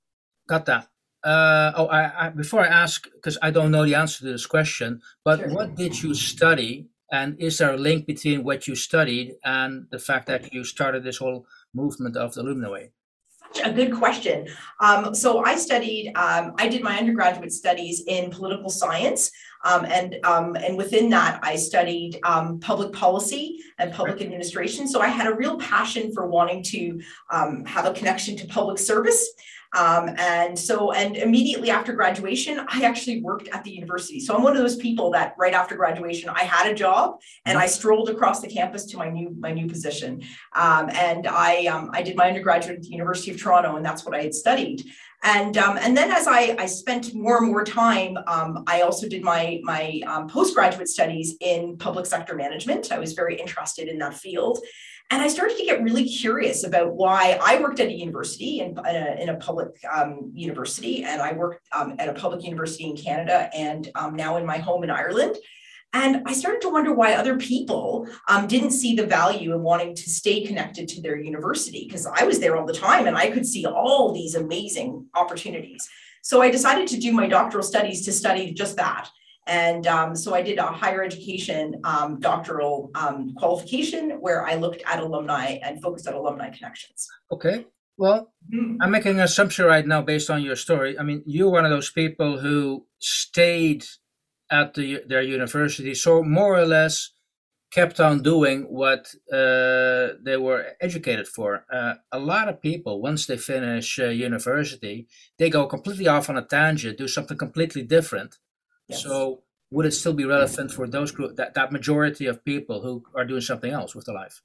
Got 0.48 0.66
that. 0.68 0.88
Uh, 1.24 1.72
oh, 1.76 1.88
I, 1.88 2.28
I, 2.28 2.30
before 2.30 2.62
I 2.62 2.68
ask, 2.68 3.08
because 3.16 3.38
I 3.42 3.52
don't 3.52 3.72
know 3.72 3.86
the 3.86 3.96
answer 3.96 4.20
to 4.20 4.26
this 4.26 4.46
question, 4.46 5.02
but 5.24 5.40
sure. 5.40 5.54
what 5.54 5.76
did 5.76 6.02
you 6.02 6.14
study? 6.14 6.88
And 7.12 7.40
is 7.40 7.58
there 7.58 7.74
a 7.74 7.78
link 7.78 8.06
between 8.06 8.44
what 8.44 8.68
you 8.68 8.76
studied 8.76 9.36
and 9.44 9.88
the 9.92 10.00
fact 10.00 10.28
that 10.28 10.54
you 10.54 10.64
started 10.64 11.04
this 11.04 11.18
whole 11.18 11.46
movement 11.74 12.18
of 12.18 12.34
the 12.34 12.42
Alumni 12.42 12.70
Way? 12.70 12.92
Such 13.54 13.66
a 13.66 13.72
good 13.72 13.94
question. 13.94 14.48
Um, 14.82 15.16
so 15.16 15.44
I 15.44 15.56
studied, 15.56 16.14
um, 16.16 16.54
I 16.58 16.68
did 16.68 16.84
my 16.84 16.98
undergraduate 16.98 17.54
studies 17.54 18.04
in 18.06 18.30
political 18.30 18.70
science. 18.70 19.32
Um, 19.64 19.86
and 19.86 20.18
um, 20.24 20.56
and 20.56 20.78
within 20.78 21.10
that, 21.10 21.40
I 21.42 21.56
studied 21.56 22.20
um, 22.24 22.60
public 22.60 22.94
policy 22.94 23.60
and 23.80 23.92
public 23.92 24.22
administration. 24.22 24.88
So 24.88 25.02
I 25.02 25.08
had 25.08 25.28
a 25.28 25.34
real 25.34 25.58
passion 25.58 26.14
for 26.14 26.28
wanting 26.28 26.64
to 26.64 27.02
um, 27.32 27.66
have 27.66 27.86
a 27.86 27.94
connection 27.94 28.38
to 28.38 28.48
public 28.48 28.78
service. 28.78 29.30
Um, 29.78 30.10
and 30.18 30.58
so, 30.58 30.92
and 30.92 31.16
immediately 31.16 31.70
after 31.70 31.94
graduation, 31.94 32.66
I 32.68 32.82
actually 32.84 33.22
worked 33.22 33.48
at 33.50 33.64
the 33.64 33.72
university. 33.72 34.20
So 34.20 34.36
I'm 34.36 34.42
one 34.42 34.58
of 34.58 34.62
those 34.62 34.76
people 34.78 35.12
that 35.12 35.36
right 35.38 35.54
after 35.54 35.76
graduation, 35.76 36.30
I 36.30 36.44
had 36.44 36.72
a 36.72 36.74
job 36.74 37.20
and 37.46 37.60
I 37.60 37.68
strolled 37.68 38.10
across 38.10 38.42
the 38.42 38.48
campus 38.48 38.86
to 38.86 38.98
my 38.98 39.10
new 39.10 39.36
my 39.40 39.52
new 39.52 39.68
position. 39.68 40.24
Um, 40.54 40.90
and 40.92 41.28
I 41.28 41.68
um, 41.68 41.92
I 41.94 42.02
did 42.02 42.16
my 42.16 42.28
undergraduate 42.28 42.78
at 42.78 42.84
the 42.84 42.90
University 42.90 43.30
of 43.32 43.40
Toronto, 43.40 43.76
and 43.76 43.86
that's 43.86 44.04
what 44.04 44.16
I 44.16 44.24
had 44.24 44.34
studied. 44.34 44.84
And 45.24 45.58
um, 45.58 45.78
and 45.78 45.98
then 45.98 46.12
as 46.12 46.28
I, 46.28 46.56
I 46.60 46.66
spent 46.68 47.14
more 47.14 47.38
and 47.38 47.48
more 47.48 47.64
time, 47.64 48.18
um, 48.28 48.64
I 48.68 48.82
also 48.82 49.08
did 49.08 49.24
my 49.24 49.60
my 49.64 50.02
um, 50.08 50.28
postgraduate 50.28 50.90
studies 50.90 51.36
in 51.42 51.78
public 51.78 52.06
sector 52.06 52.36
management. 52.36 52.92
I 52.92 53.00
was 53.00 53.14
very 53.14 53.36
interested 53.36 53.88
in 53.88 53.98
that 54.00 54.14
field. 54.14 54.60
And 55.10 55.22
I 55.22 55.30
started 55.30 55.58
to 55.58 55.64
get 55.64 55.82
really 55.82 56.04
curious 56.04 56.66
about 56.66 56.94
why 56.94 57.40
I 57.42 57.62
worked 57.62 57.80
at 57.80 57.88
a 57.88 57.94
university 57.94 58.60
in, 58.60 58.72
in, 58.72 58.86
a, 58.86 59.22
in 59.22 59.30
a, 59.30 59.38
public 59.38 59.70
um, 59.90 60.32
university, 60.34 61.04
and 61.06 61.22
I 61.22 61.32
worked 61.32 61.66
um, 61.72 61.96
at 61.98 62.10
a 62.10 62.14
public 62.14 62.44
university 62.44 62.84
in 62.84 62.98
Canada 62.98 63.50
and 63.56 63.90
um, 63.96 64.16
now 64.18 64.36
in 64.36 64.46
my 64.46 64.58
home 64.58 64.84
in 64.84 64.90
Ireland. 64.90 65.38
And 65.94 66.24
I 66.26 66.34
started 66.34 66.62
to 66.62 66.70
wonder 66.70 66.94
why 66.94 67.14
other 67.14 67.38
people 67.38 68.08
um, 68.28 68.48
didn't 68.48 68.72
see 68.72 68.96
the 68.96 69.06
value 69.06 69.54
in 69.54 69.64
wanting 69.64 69.96
to 69.96 70.10
stay 70.10 70.46
connected 70.46 70.90
to 70.90 71.02
their 71.02 71.18
university 71.18 71.86
because 71.86 72.06
I 72.06 72.26
was 72.26 72.40
there 72.40 72.58
all 72.58 72.66
the 72.66 72.74
time 72.74 73.08
and 73.08 73.18
I 73.18 73.32
could 73.32 73.46
see 73.46 73.66
all 73.66 74.14
these 74.14 74.36
amazing 74.36 75.06
opportunities. 75.16 75.88
So 76.22 76.42
I 76.42 76.52
decided 76.52 76.90
to 76.90 77.00
do 77.00 77.14
my 77.14 77.28
doctoral 77.28 77.64
studies 77.64 78.04
to 78.06 78.12
study 78.12 78.52
just 78.52 78.76
that. 78.76 79.10
And 79.48 79.88
um, 79.88 80.16
so 80.16 80.36
I 80.36 80.42
did 80.42 80.58
a 80.60 80.68
higher 80.68 81.04
education 81.04 81.80
um, 81.84 82.20
doctoral 82.20 82.92
um, 82.96 83.34
qualification 83.36 84.12
where 84.20 84.46
I 84.46 84.56
looked 84.56 84.84
at 84.86 85.00
alumni 85.00 85.58
and 85.64 85.82
focused 85.82 86.08
on 86.08 86.14
alumni 86.14 86.50
connections. 86.50 87.08
Okay. 87.32 87.66
Well, 87.98 88.32
mm-hmm. 88.54 88.82
I'm 88.82 88.92
making 88.92 89.14
an 89.14 89.22
assumption 89.22 89.66
right 89.66 89.88
now 89.88 90.02
based 90.02 90.30
on 90.30 90.44
your 90.44 90.56
story. 90.56 91.00
I 91.00 91.04
mean, 91.04 91.24
you're 91.26 91.50
one 91.50 91.66
of 91.66 91.72
those 91.72 91.90
people 91.90 92.40
who 92.40 92.86
stayed 93.00 93.86
at 94.52 94.76
the, 94.76 95.02
their 95.08 95.22
university, 95.22 95.96
so 95.96 96.24
more 96.24 96.56
or 96.58 96.66
less 96.66 97.14
kept 97.72 98.00
on 98.00 98.22
doing 98.22 98.64
what 98.64 99.14
uh, 99.32 100.16
they 100.24 100.38
were 100.38 100.66
educated 100.80 101.28
for. 101.28 101.66
Uh, 101.72 101.96
a 102.12 102.20
lot 102.20 102.48
of 102.48 102.62
people, 102.62 103.02
once 103.02 103.26
they 103.26 103.38
finish 103.38 104.00
uh, 104.00 104.06
university, 104.06 105.08
they 105.38 105.50
go 105.50 105.66
completely 105.66 106.08
off 106.08 106.30
on 106.30 106.38
a 106.38 106.46
tangent, 106.46 106.98
do 106.98 107.08
something 107.08 107.38
completely 107.38 107.84
different 107.84 108.38
Yes. 108.88 109.04
So 109.04 109.44
would 109.72 109.86
it 109.86 109.92
still 109.92 110.14
be 110.14 110.26
relevant 110.26 110.72
for 110.72 110.88
those 110.88 111.12
group 111.12 111.36
that, 111.36 111.54
that 111.56 111.72
majority 111.72 112.26
of 112.26 112.44
people 112.46 112.82
who 112.82 113.04
are 113.16 113.26
doing 113.26 113.42
something 113.42 113.72
else 113.72 113.96
with 113.96 114.06
their 114.06 114.16
life? 114.16 114.42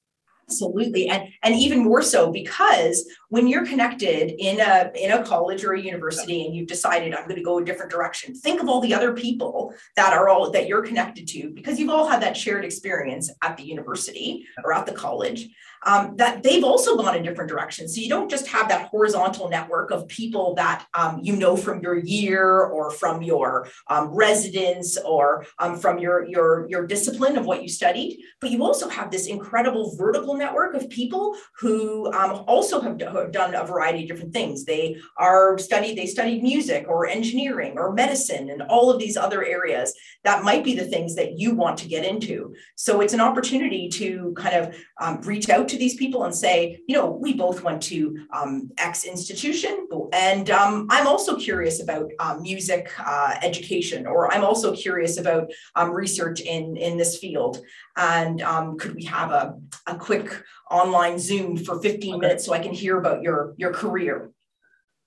Absolutely. 0.49 1.09
And 1.09 1.29
and 1.43 1.55
even 1.55 1.79
more 1.79 2.03
so 2.03 2.31
because 2.31 3.09
when 3.29 3.47
you're 3.47 3.65
connected 3.65 4.35
in 4.39 4.61
a 4.61 4.91
in 4.95 5.13
a 5.13 5.25
college 5.25 5.65
or 5.65 5.73
a 5.73 5.81
university 5.81 6.45
and 6.45 6.55
you've 6.55 6.69
decided 6.69 7.15
I'm 7.15 7.25
going 7.25 7.37
to 7.37 7.43
go 7.43 7.59
a 7.59 7.65
different 7.65 7.91
direction, 7.91 8.35
think 8.35 8.61
of 8.61 8.69
all 8.69 8.81
the 8.81 8.95
other 8.95 9.13
people 9.13 9.73
that 9.97 10.13
are 10.13 10.29
all 10.29 10.51
that 10.51 10.69
you're 10.69 10.83
connected 10.83 11.27
to 11.29 11.51
because 11.51 11.79
you've 11.79 11.91
all 11.91 12.07
had 12.07 12.23
that 12.23 12.37
shared 12.37 12.65
experience 12.65 13.31
at 13.43 13.57
the 13.57 13.65
university 13.65 14.47
or 14.65 14.75
at 14.75 14.85
the 14.85 14.93
college 14.93 15.49
um, 15.85 16.17
that 16.17 16.43
they've 16.43 16.65
also 16.65 16.97
gone 16.97 17.17
in 17.17 17.23
different 17.23 17.51
directions. 17.51 17.95
So 17.95 18.01
you 18.01 18.09
don't 18.09 18.31
just 18.31 18.47
have 18.49 18.69
that 18.69 18.89
horizontal 18.89 19.49
network 19.49 19.91
of 19.91 20.09
people 20.09 20.55
that 20.55 20.87
um, 20.95 21.21
you 21.23 21.37
know 21.37 21.57
from 21.57 21.81
your 21.81 21.99
year 21.99 22.61
or 22.61 22.91
from 22.91 23.23
your 23.23 23.69
um, 23.89 24.09
residence 24.09 24.97
or 24.99 25.45
um, 25.59 25.77
from 25.77 25.99
your, 25.99 26.25
your, 26.27 26.67
your 26.69 26.87
discipline 26.87 27.37
of 27.37 27.47
what 27.47 27.63
you 27.63 27.69
studied, 27.69 28.21
but 28.41 28.51
you 28.51 28.63
also 28.63 28.89
have 28.89 29.11
this 29.11 29.27
incredible 29.27 29.95
vertical 29.97 30.32
network 30.37 30.75
of 30.75 30.89
people 30.89 31.37
who 31.59 32.13
um, 32.13 32.45
also 32.47 32.81
have, 32.81 32.99
do, 32.99 33.07
have 33.07 33.33
done 33.33 33.55
a 33.55 33.65
variety 33.65 34.03
of 34.03 34.09
different 34.09 34.33
things. 34.33 34.65
They 34.65 34.97
are 35.17 35.59
studied, 35.59 35.97
they 35.97 36.07
studied 36.07 36.43
music 36.43 36.87
or 36.89 37.07
engineering 37.07 37.75
or 37.77 37.93
medicine 37.93 38.51
and 38.51 38.63
all 38.63 38.91
of 38.91 38.99
these 38.99 39.17
other 39.17 39.45
areas 39.45 39.95
that 40.25 40.45
might 40.45 40.65
be 40.65 40.75
the 40.75 40.85
things 40.85 41.15
that 41.17 41.39
you 41.39 41.55
want 41.55 41.79
to 41.79 41.89
get 41.89 42.05
into. 42.05 42.55
So 42.77 43.01
it's 43.01 43.15
an 43.15 43.21
opportunity 43.21 43.89
to 43.91 44.35
kind 44.37 44.57
of 44.57 44.77
um, 45.01 45.21
reach 45.23 45.49
out 45.51 45.69
to 45.69 45.79
these 45.79 45.97
people 45.97 46.25
and 46.25 46.35
say, 46.35 46.81
you 46.87 46.97
know, 46.97 47.11
we 47.11 47.35
both 47.35 47.63
went 47.63 47.83
to 47.85 48.27
um, 48.33 48.71
X 48.79 49.05
institution, 49.05 49.89
and 50.13 50.51
um, 50.51 50.87
I'm 50.91 51.07
also 51.07 51.37
curious 51.37 51.83
about 51.83 52.11
um, 52.19 52.43
music 52.43 52.91
uh, 52.99 53.35
education, 53.43 54.07
or 54.07 54.33
I'm 54.33 54.45
also 54.45 54.75
curious 54.75 55.19
about 55.19 55.51
um, 55.75 55.91
research 55.91 56.41
in, 56.41 56.77
in 56.77 56.97
this 56.97 57.19
field. 57.19 57.59
And 57.97 58.43
could 58.79 58.95
we 58.95 59.05
have 59.05 59.31
a, 59.31 59.55
a 59.87 59.97
quick 59.97 60.22
online 60.71 61.19
Zoom 61.19 61.57
for 61.57 61.81
15 61.81 62.19
minutes 62.21 62.45
so 62.45 62.53
I 62.53 62.59
can 62.59 62.73
hear 62.73 62.99
about 62.99 63.23
your, 63.23 63.55
your 63.57 63.73
career? 63.73 64.31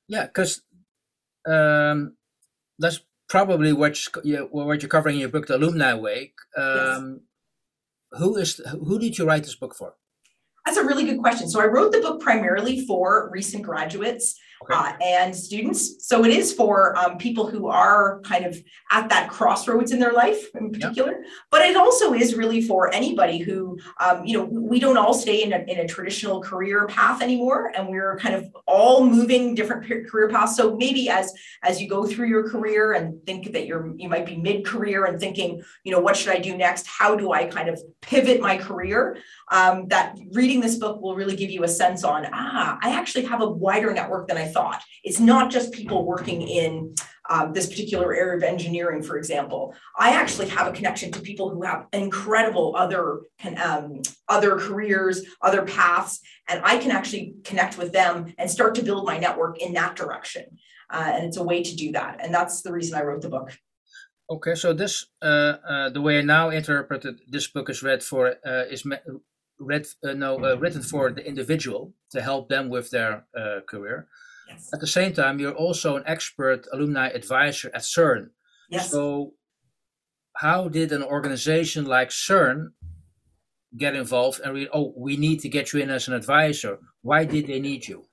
Yeah, 0.07 0.25
because 0.25 0.61
um, 1.47 2.15
that's 2.79 3.01
probably 3.27 3.73
what 3.73 3.99
you, 4.23 4.47
what 4.51 4.81
you're 4.81 4.89
covering 4.89 5.15
in 5.15 5.21
your 5.21 5.29
book, 5.29 5.47
The 5.47 5.57
Alumni 5.57 5.93
Way. 5.93 6.33
Yes. 6.57 7.01
Who 8.17 8.37
is 8.37 8.61
who 8.71 8.97
did 8.97 9.17
you 9.17 9.25
write 9.25 9.43
this 9.43 9.55
book 9.55 9.75
for? 9.75 9.95
That's 10.65 10.77
a 10.77 10.85
really 10.85 11.05
good 11.05 11.19
question. 11.19 11.49
So 11.49 11.61
I 11.61 11.65
wrote 11.65 11.91
the 11.91 11.99
book 11.99 12.21
primarily 12.21 12.85
for 12.85 13.29
recent 13.31 13.63
graduates 13.63 14.39
okay. 14.63 14.75
uh, 14.75 14.93
and 15.03 15.35
students. 15.35 16.07
So 16.07 16.23
it 16.23 16.31
is 16.31 16.53
for 16.53 16.97
um, 16.97 17.17
people 17.17 17.47
who 17.47 17.67
are 17.67 18.21
kind 18.21 18.45
of 18.45 18.57
at 18.91 19.09
that 19.09 19.29
crossroads 19.29 19.91
in 19.91 19.99
their 19.99 20.13
life 20.13 20.47
in 20.55 20.71
particular, 20.71 21.11
yeah. 21.11 21.29
but 21.51 21.61
it 21.61 21.75
also 21.75 22.13
is 22.13 22.35
really 22.35 22.61
for 22.61 22.93
anybody 22.93 23.39
who, 23.39 23.77
um, 23.99 24.25
you 24.25 24.37
know, 24.37 24.45
we 24.45 24.79
don't 24.79 24.97
all 24.97 25.13
stay 25.13 25.43
in 25.43 25.53
a, 25.53 25.59
in 25.67 25.79
a 25.79 25.87
traditional 25.87 26.41
career 26.41 26.87
path 26.87 27.21
anymore, 27.21 27.71
and 27.75 27.87
we're 27.87 28.17
kind 28.17 28.35
of 28.35 28.47
all 28.65 29.05
moving 29.05 29.55
different 29.55 29.85
career 30.07 30.29
paths. 30.29 30.55
So 30.55 30.75
maybe 30.75 31.09
as 31.09 31.33
as 31.63 31.81
you 31.81 31.89
go 31.89 32.05
through 32.05 32.27
your 32.27 32.49
career 32.49 32.93
and 32.93 33.23
think 33.25 33.51
that 33.53 33.65
you're 33.65 33.93
you 33.97 34.09
might 34.09 34.25
be 34.25 34.37
mid 34.37 34.65
career 34.65 35.05
and 35.05 35.19
thinking, 35.19 35.61
you 35.83 35.91
know, 35.91 35.99
what 35.99 36.15
should 36.15 36.33
I 36.33 36.39
do 36.39 36.55
next? 36.55 36.87
How 36.87 37.15
do 37.15 37.31
I 37.31 37.45
kind 37.45 37.69
of 37.69 37.81
pivot 38.01 38.41
my 38.41 38.57
career? 38.57 39.17
Um, 39.51 39.87
that 39.89 40.17
reading 40.31 40.59
this 40.59 40.75
book 40.75 41.01
will 41.01 41.15
really 41.15 41.35
give 41.35 41.49
you 41.49 41.63
a 41.63 41.67
sense 41.67 42.03
on 42.03 42.25
ah, 42.31 42.77
I 42.81 42.91
actually 42.91 43.25
have 43.25 43.41
a 43.41 43.49
wider 43.49 43.93
network 43.93 44.27
than 44.27 44.37
I 44.37 44.44
thought. 44.45 44.83
It's 45.03 45.19
not 45.19 45.51
just 45.51 45.71
people 45.71 46.05
working 46.05 46.41
in 46.41 46.95
um, 47.29 47.53
this 47.53 47.67
particular 47.67 48.13
area 48.13 48.37
of 48.37 48.43
engineering, 48.43 49.01
for 49.01 49.17
example. 49.17 49.73
I 49.97 50.11
actually 50.11 50.47
have 50.49 50.67
a 50.67 50.71
connection 50.71 51.11
to 51.11 51.21
people 51.21 51.49
who 51.49 51.63
have 51.63 51.87
incredible 51.93 52.75
other 52.75 53.21
um, 53.63 54.01
other 54.27 54.57
careers, 54.57 55.23
other 55.41 55.63
paths, 55.63 56.19
and 56.47 56.61
I 56.63 56.77
can 56.77 56.91
actually 56.91 57.35
connect 57.43 57.77
with 57.77 57.91
them 57.93 58.33
and 58.37 58.49
start 58.49 58.75
to 58.75 58.83
build 58.83 59.05
my 59.05 59.17
network 59.17 59.59
in 59.59 59.73
that 59.73 59.95
direction. 59.95 60.45
Uh, 60.89 61.11
and 61.13 61.25
it's 61.25 61.37
a 61.37 61.43
way 61.43 61.63
to 61.63 61.75
do 61.75 61.91
that, 61.93 62.19
and 62.23 62.33
that's 62.33 62.61
the 62.61 62.71
reason 62.71 62.95
I 62.95 63.03
wrote 63.03 63.21
the 63.21 63.29
book. 63.29 63.51
Okay, 64.29 64.55
so 64.55 64.73
this 64.73 65.05
uh, 65.21 65.57
uh, 65.67 65.89
the 65.89 66.01
way 66.01 66.19
I 66.19 66.21
now 66.21 66.49
interpret 66.49 67.05
it, 67.05 67.15
this 67.27 67.47
book 67.47 67.69
is 67.69 67.83
read 67.83 68.03
for 68.03 68.35
uh, 68.45 68.65
is 68.69 68.85
read 69.59 69.87
uh, 70.03 70.13
no 70.13 70.43
uh, 70.43 70.55
written 70.55 70.81
for 70.81 71.11
the 71.11 71.25
individual 71.25 71.93
to 72.11 72.21
help 72.21 72.49
them 72.49 72.69
with 72.69 72.89
their 72.91 73.25
career. 73.67 74.07
Yes. 74.47 74.69
At 74.73 74.79
the 74.79 74.87
same 74.87 75.13
time, 75.13 75.39
you're 75.39 75.55
also 75.55 75.95
an 75.95 76.03
expert 76.05 76.67
alumni 76.71 77.09
advisor 77.09 77.69
at 77.73 77.81
CERN. 77.81 78.29
Yes. 78.69 78.91
So, 78.91 79.33
how 80.37 80.67
did 80.67 80.91
an 80.91 81.03
organization 81.03 81.85
like 81.85 82.09
CERN 82.09 82.69
get 83.77 83.95
involved 83.95 84.41
and 84.41 84.53
read? 84.53 84.69
Oh, 84.73 84.93
we 84.97 85.17
need 85.17 85.39
to 85.41 85.49
get 85.49 85.73
you 85.73 85.79
in 85.79 85.89
as 85.89 86.07
an 86.07 86.13
advisor. 86.13 86.79
Why 87.01 87.25
did 87.25 87.47
they 87.47 87.59
need 87.59 87.87
you? 87.87 88.05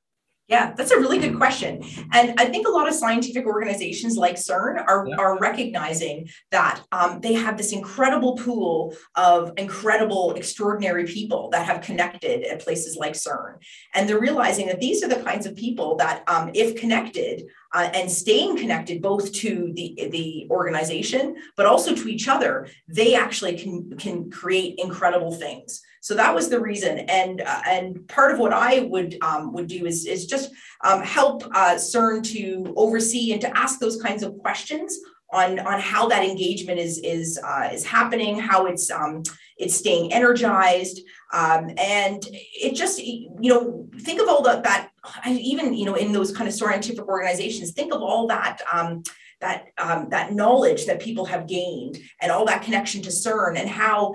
Yeah, 0.52 0.74
that's 0.76 0.90
a 0.90 0.98
really 0.98 1.16
good 1.16 1.38
question. 1.38 1.82
And 2.12 2.38
I 2.38 2.44
think 2.44 2.68
a 2.68 2.70
lot 2.70 2.86
of 2.86 2.92
scientific 2.92 3.46
organizations 3.46 4.18
like 4.18 4.34
CERN 4.34 4.84
are, 4.86 5.06
yeah. 5.08 5.16
are 5.16 5.38
recognizing 5.38 6.28
that 6.50 6.82
um, 6.92 7.20
they 7.22 7.32
have 7.32 7.56
this 7.56 7.72
incredible 7.72 8.36
pool 8.36 8.94
of 9.14 9.54
incredible, 9.56 10.34
extraordinary 10.34 11.06
people 11.06 11.48
that 11.52 11.64
have 11.64 11.80
connected 11.80 12.44
at 12.44 12.60
places 12.60 12.98
like 12.98 13.14
CERN. 13.14 13.62
And 13.94 14.06
they're 14.06 14.20
realizing 14.20 14.66
that 14.66 14.78
these 14.78 15.02
are 15.02 15.08
the 15.08 15.22
kinds 15.22 15.46
of 15.46 15.56
people 15.56 15.96
that, 15.96 16.22
um, 16.28 16.50
if 16.52 16.76
connected, 16.76 17.44
uh, 17.72 17.88
and 17.94 18.12
staying 18.12 18.58
connected 18.58 19.00
both 19.00 19.32
to 19.32 19.72
the, 19.74 20.10
the 20.12 20.48
organization, 20.50 21.34
but 21.56 21.64
also 21.64 21.94
to 21.94 22.08
each 22.08 22.28
other, 22.28 22.68
they 22.88 23.14
actually 23.14 23.56
can, 23.56 23.96
can 23.96 24.30
create 24.30 24.74
incredible 24.76 25.32
things. 25.32 25.80
So 26.02 26.16
that 26.16 26.34
was 26.34 26.48
the 26.48 26.60
reason. 26.60 26.98
And, 26.98 27.40
uh, 27.40 27.62
and 27.64 28.06
part 28.08 28.32
of 28.32 28.40
what 28.40 28.52
I 28.52 28.80
would, 28.80 29.16
um, 29.22 29.52
would 29.52 29.68
do 29.68 29.86
is, 29.86 30.04
is 30.04 30.26
just 30.26 30.50
um, 30.82 31.00
help 31.00 31.44
uh, 31.54 31.76
CERN 31.76 32.24
to 32.34 32.74
oversee 32.76 33.32
and 33.32 33.40
to 33.40 33.56
ask 33.56 33.78
those 33.78 34.02
kinds 34.02 34.24
of 34.24 34.36
questions 34.38 34.98
on, 35.32 35.60
on 35.60 35.78
how 35.78 36.08
that 36.08 36.24
engagement 36.24 36.80
is, 36.80 36.98
is, 36.98 37.38
uh, 37.46 37.70
is 37.72 37.84
happening, 37.84 38.36
how 38.36 38.66
it's, 38.66 38.90
um, 38.90 39.22
it's 39.58 39.76
staying 39.76 40.12
energized. 40.12 41.00
Um, 41.32 41.70
and 41.78 42.20
it 42.28 42.74
just, 42.74 42.98
you 42.98 43.30
know, 43.40 43.88
think 44.00 44.20
of 44.20 44.28
all 44.28 44.42
the, 44.42 44.60
that, 44.64 44.90
even, 45.28 45.72
you 45.72 45.84
know, 45.84 45.94
in 45.94 46.10
those 46.10 46.36
kind 46.36 46.48
of 46.48 46.54
scientific 46.54 47.06
organizations, 47.06 47.70
think 47.70 47.94
of 47.94 48.02
all 48.02 48.26
that, 48.26 48.58
um, 48.72 49.04
that, 49.42 49.66
um, 49.76 50.08
that 50.08 50.32
knowledge 50.32 50.86
that 50.86 51.00
people 51.00 51.26
have 51.26 51.46
gained 51.46 51.98
and 52.20 52.32
all 52.32 52.46
that 52.46 52.62
connection 52.62 53.02
to 53.02 53.10
CERN 53.10 53.58
and 53.58 53.68
how 53.68 54.14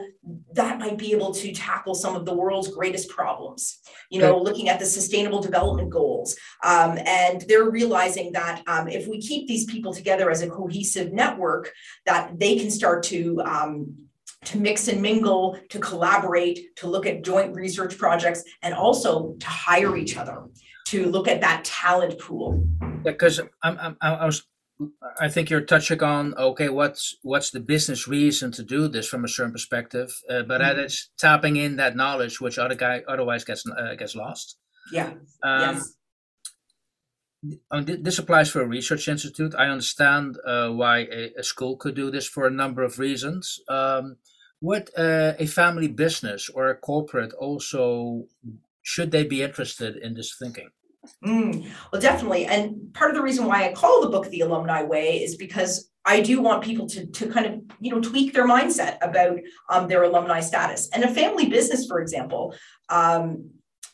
that 0.53 0.79
might 0.79 0.97
be 0.97 1.11
able 1.11 1.31
to 1.33 1.53
tackle 1.53 1.93
some 1.93 2.15
of 2.15 2.25
the 2.25 2.33
world's 2.33 2.69
greatest 2.69 3.09
problems. 3.09 3.79
You 4.09 4.21
know, 4.21 4.39
looking 4.39 4.69
at 4.69 4.79
the 4.79 4.85
sustainable 4.85 5.41
development 5.41 5.89
goals. 5.89 6.35
Um, 6.63 6.97
and 7.05 7.41
they're 7.47 7.69
realizing 7.69 8.31
that 8.31 8.63
um, 8.67 8.87
if 8.87 9.07
we 9.07 9.21
keep 9.21 9.47
these 9.47 9.65
people 9.65 9.93
together 9.93 10.31
as 10.31 10.41
a 10.41 10.49
cohesive 10.49 11.13
network, 11.13 11.71
that 12.05 12.39
they 12.39 12.57
can 12.57 12.71
start 12.71 13.03
to 13.03 13.41
um, 13.41 14.07
to 14.45 14.57
mix 14.57 14.87
and 14.87 15.01
mingle, 15.01 15.59
to 15.69 15.79
collaborate, 15.79 16.75
to 16.77 16.87
look 16.87 17.05
at 17.05 17.23
joint 17.23 17.53
research 17.53 17.97
projects, 17.97 18.43
and 18.61 18.73
also 18.73 19.33
to 19.39 19.47
hire 19.47 19.97
each 19.97 20.15
other, 20.15 20.45
to 20.85 21.07
look 21.07 21.27
at 21.27 21.41
that 21.41 21.65
talent 21.65 22.17
pool. 22.19 22.63
Because 23.03 23.41
I'm, 23.63 23.77
I'm, 23.79 23.97
I 23.99 24.25
was, 24.25 24.43
I 25.19 25.27
think 25.27 25.49
you're 25.49 25.61
touching 25.61 26.03
on 26.03 26.35
okay, 26.35 26.69
what's 26.69 27.15
what's 27.23 27.49
the 27.49 27.59
business 27.59 28.07
reason 28.07 28.51
to 28.53 28.63
do 28.63 28.87
this 28.87 29.07
from 29.07 29.25
a 29.25 29.27
certain 29.27 29.51
perspective, 29.51 30.21
uh, 30.29 30.43
but 30.43 30.61
mm-hmm. 30.61 30.79
it's 30.79 31.09
tapping 31.17 31.55
in 31.55 31.77
that 31.77 31.95
knowledge 31.95 32.39
which 32.39 32.59
other 32.59 32.75
guy 32.75 33.01
otherwise 33.07 33.43
gets 33.43 33.65
uh, 33.67 33.95
gets 33.95 34.15
lost. 34.15 34.57
Yeah. 34.91 35.13
Um, 35.43 35.75
yes. 35.75 35.93
This 37.99 38.19
applies 38.19 38.49
for 38.49 38.61
a 38.61 38.67
research 38.67 39.07
institute. 39.07 39.53
I 39.57 39.67
understand 39.67 40.37
uh, 40.45 40.69
why 40.69 40.99
a, 41.11 41.33
a, 41.37 41.43
school 41.43 41.77
could 41.77 41.95
do 41.95 42.09
this 42.09 42.27
for 42.27 42.47
a 42.47 42.51
number 42.51 42.81
of 42.83 42.99
reasons. 42.99 43.59
Um, 43.69 44.17
would 44.59 44.89
uh, 44.97 45.33
a 45.37 45.45
family 45.45 45.87
business 45.87 46.49
or 46.49 46.67
a 46.67 46.75
corporate 46.75 47.33
also 47.33 48.25
should 48.81 49.11
they 49.11 49.23
be 49.23 49.43
interested 49.43 49.97
in 49.97 50.13
this 50.13 50.35
thinking? 50.37 50.69
Mm, 51.23 51.69
well, 51.91 52.01
definitely. 52.01 52.45
And 52.45 52.93
part 52.93 53.11
of 53.11 53.15
the 53.15 53.23
reason 53.23 53.45
why 53.45 53.67
I 53.67 53.73
call 53.73 54.01
the 54.01 54.09
book 54.09 54.29
The 54.29 54.41
Alumni 54.41 54.83
Way 54.83 55.23
is 55.23 55.35
because 55.35 55.89
I 56.05 56.21
do 56.21 56.41
want 56.41 56.63
people 56.63 56.87
to, 56.89 57.05
to 57.05 57.29
kind 57.29 57.45
of, 57.45 57.61
you 57.79 57.91
know, 57.91 57.99
tweak 57.99 58.33
their 58.33 58.47
mindset 58.47 58.97
about 59.01 59.39
um, 59.69 59.87
their 59.87 60.03
alumni 60.03 60.39
status. 60.39 60.89
And 60.93 61.03
a 61.03 61.13
family 61.13 61.47
business, 61.47 61.85
for 61.85 61.99
example, 61.99 62.55
um, 62.89 63.49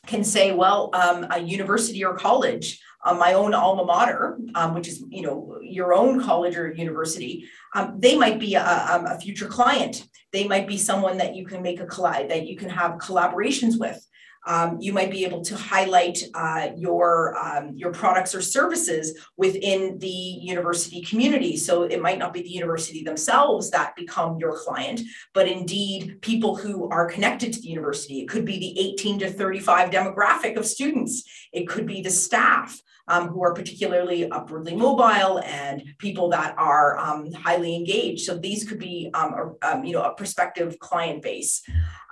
can 0.06 0.22
say, 0.22 0.52
well, 0.52 0.90
um, 0.92 1.26
a 1.30 1.40
university 1.40 2.04
or 2.04 2.14
college 2.14 2.80
uh, 3.04 3.14
my 3.14 3.34
own 3.34 3.54
alma 3.54 3.84
mater, 3.84 4.38
um, 4.54 4.74
which 4.74 4.88
is 4.88 5.04
you 5.10 5.22
know 5.22 5.58
your 5.62 5.92
own 5.92 6.22
college 6.22 6.56
or 6.56 6.72
university, 6.72 7.44
um, 7.74 7.96
they 7.98 8.16
might 8.16 8.40
be 8.40 8.54
a, 8.54 8.62
a, 8.62 9.20
future 9.20 9.46
client. 9.46 10.06
They 10.32 10.48
might 10.48 10.66
be 10.66 10.78
someone 10.78 11.18
that 11.18 11.36
you 11.36 11.46
can 11.46 11.62
make 11.62 11.80
a 11.80 11.86
collide 11.86 12.30
that 12.30 12.46
you 12.46 12.56
can 12.56 12.70
have 12.70 12.92
collaborations 12.92 13.78
with. 13.78 14.04
Um, 14.46 14.78
you 14.80 14.92
might 14.92 15.10
be 15.10 15.24
able 15.24 15.42
to 15.42 15.56
highlight 15.56 16.18
uh, 16.34 16.68
your 16.76 17.36
um, 17.36 17.72
your 17.76 17.92
products 17.92 18.34
or 18.34 18.42
services 18.42 19.18
within 19.36 19.98
the 19.98 20.06
university 20.08 21.02
community. 21.02 21.56
So 21.56 21.82
it 21.82 22.00
might 22.00 22.18
not 22.18 22.32
be 22.32 22.42
the 22.42 22.50
university 22.50 23.02
themselves 23.02 23.70
that 23.70 23.96
become 23.96 24.38
your 24.38 24.56
client, 24.56 25.00
but 25.32 25.48
indeed 25.48 26.20
people 26.20 26.56
who 26.56 26.88
are 26.90 27.06
connected 27.06 27.52
to 27.52 27.60
the 27.60 27.68
university. 27.68 28.20
It 28.20 28.28
could 28.28 28.44
be 28.44 28.58
the 28.58 28.78
18 28.78 29.20
to 29.20 29.30
35 29.30 29.90
demographic 29.90 30.56
of 30.56 30.66
students. 30.66 31.24
It 31.52 31.68
could 31.68 31.86
be 31.86 32.02
the 32.02 32.10
staff 32.10 32.80
um, 33.08 33.28
who 33.28 33.42
are 33.42 33.52
particularly 33.52 34.30
upwardly 34.30 34.74
mobile 34.74 35.40
and 35.40 35.82
people 35.98 36.30
that 36.30 36.54
are 36.56 36.98
um, 36.98 37.30
highly 37.32 37.74
engaged. 37.74 38.24
So 38.24 38.36
these 38.36 38.64
could 38.64 38.78
be, 38.78 39.10
um, 39.14 39.34
a, 39.62 39.72
um, 39.72 39.84
you 39.84 39.92
know, 39.92 40.02
a 40.02 40.14
prospective 40.14 40.78
client 40.78 41.22
base. 41.22 41.62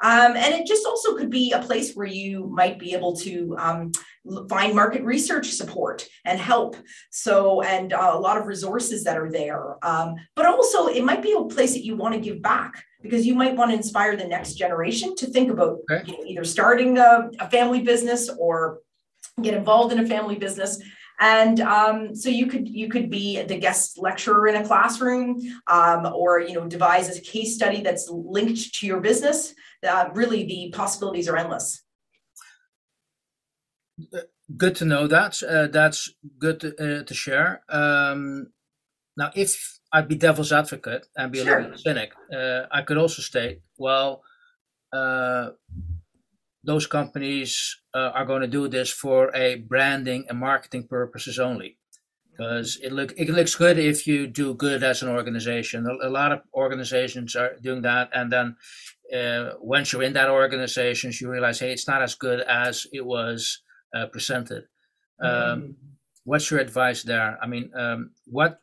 Um, 0.03 0.37
and 0.37 0.55
it 0.55 0.67
just 0.67 0.85
also 0.85 1.17
could 1.17 1.31
be 1.31 1.53
a 1.53 1.63
place 1.63 1.95
where 1.95 2.07
you 2.07 2.22
might 2.51 2.79
be 2.79 2.95
able 2.95 3.17
to 3.17 3.57
um, 3.59 3.93
find 4.49 4.75
market 4.75 5.03
research 5.03 5.51
support 5.51 6.07
and 6.25 6.39
help. 6.39 6.77
So, 7.11 7.63
and 7.63 7.93
uh, 7.93 8.13
a 8.15 8.19
lot 8.19 8.39
of 8.39 8.47
resources 8.47 9.05
that 9.05 9.19
are 9.19 9.31
there. 9.31 9.77
but 9.83 10.47
also, 10.47 10.87
it 10.87 11.05
might 11.05 11.23
be 11.23 11.33
a 11.33 11.45
place 11.45 11.73
that 11.73 11.85
you 11.85 11.97
want 11.97 12.15
to 12.15 12.21
give 12.21 12.43
back 12.43 12.85
because 13.03 13.27
you 13.27 13.35
might 13.35 13.57
want 13.57 13.71
to 13.71 13.77
inspire 13.77 14.17
the 14.17 14.27
next 14.27 14.55
generation 14.55 15.15
to 15.17 15.27
think 15.27 15.51
about 15.51 15.79
okay. 15.91 16.05
you 16.07 16.17
know, 16.17 16.25
either 16.25 16.45
starting 16.45 16.99
a, 16.99 17.31
a 17.41 17.51
family 17.51 17.83
business 17.83 18.31
or 18.39 18.81
get 19.41 19.55
involved 19.55 19.93
in 19.93 19.99
a 19.99 20.07
family 20.07 20.37
business 20.37 20.81
and 21.21 21.61
um, 21.61 22.15
so 22.17 22.29
you 22.29 22.47
could 22.47 22.69
you 22.69 22.89
could 22.89 23.09
be 23.09 23.43
the 23.43 23.59
guest 23.59 23.99
lecturer 23.99 24.49
in 24.49 24.57
a 24.57 24.67
classroom 24.67 25.41
um, 25.69 26.07
or 26.07 26.41
you 26.41 26.55
know 26.55 26.67
devise 26.67 27.17
a 27.17 27.21
case 27.21 27.55
study 27.55 27.81
that's 27.81 28.09
linked 28.11 28.75
to 28.75 28.87
your 28.87 29.01
business 29.01 29.55
uh, 29.87 30.09
really 30.15 30.45
the 30.45 30.71
possibilities 30.75 31.29
are 31.29 31.37
endless 31.37 31.83
good 34.57 34.77
to 34.77 34.85
know 34.85 35.07
that. 35.07 35.43
Uh, 35.43 35.67
that's 35.67 36.11
good 36.39 36.61
to, 36.61 37.01
uh, 37.01 37.05
to 37.05 37.15
share. 37.15 37.63
Um, 37.69 38.49
now, 39.17 39.31
if 39.35 39.79
I'd 39.93 40.09
be 40.09 40.15
devil's 40.15 40.53
advocate 40.53 41.07
and 41.17 41.33
be 41.33 41.43
sure. 41.43 41.59
a 41.59 41.63
little 41.63 41.79
cynic, 41.79 42.13
uh, 42.35 42.63
I 42.71 42.83
could 42.83 42.97
also 42.97 43.23
state, 43.23 43.61
well, 43.79 44.23
uh, 44.93 45.51
those 46.65 46.87
companies 46.87 47.81
uh, 47.95 48.11
are 48.15 48.25
going 48.25 48.43
to 48.43 48.47
do 48.47 48.69
this 48.69 48.91
for 48.91 49.35
a 49.35 49.57
branding 49.57 50.27
and 50.29 50.39
marketing 50.39 50.87
purposes 50.87 51.39
only 51.39 51.77
because 52.31 52.79
it 52.83 52.93
look 52.93 53.13
it 53.17 53.29
looks 53.29 53.55
good 53.55 53.79
if 53.79 54.07
you 54.07 54.27
do 54.27 54.55
good 54.55 54.83
as 54.83 55.03
an 55.03 55.09
organization. 55.09 55.87
A, 55.87 56.09
a 56.09 56.11
lot 56.11 56.33
of 56.33 56.41
organizations 56.55 57.37
are 57.37 57.57
doing 57.61 57.83
that, 57.83 58.11
and 58.15 58.33
then 58.33 58.57
uh, 59.15 59.51
once 59.61 59.93
you're 59.93 60.03
in 60.03 60.15
that 60.15 60.31
organization, 60.31 61.13
you 61.21 61.31
realize, 61.31 61.61
hey, 61.61 61.73
it's 61.73 61.89
not 61.89 62.03
as 62.03 62.15
good 62.15 62.41
as 62.41 62.87
it 62.93 63.05
was 63.05 63.61
uh, 63.95 64.07
presented. 64.07 64.65
Um, 65.21 65.31
mm-hmm. 65.31 65.71
What's 66.25 66.51
your 66.51 66.61
advice 66.61 67.03
there? 67.03 67.39
I 67.43 67.47
mean, 67.47 67.71
um, 67.75 68.11
what 68.27 68.61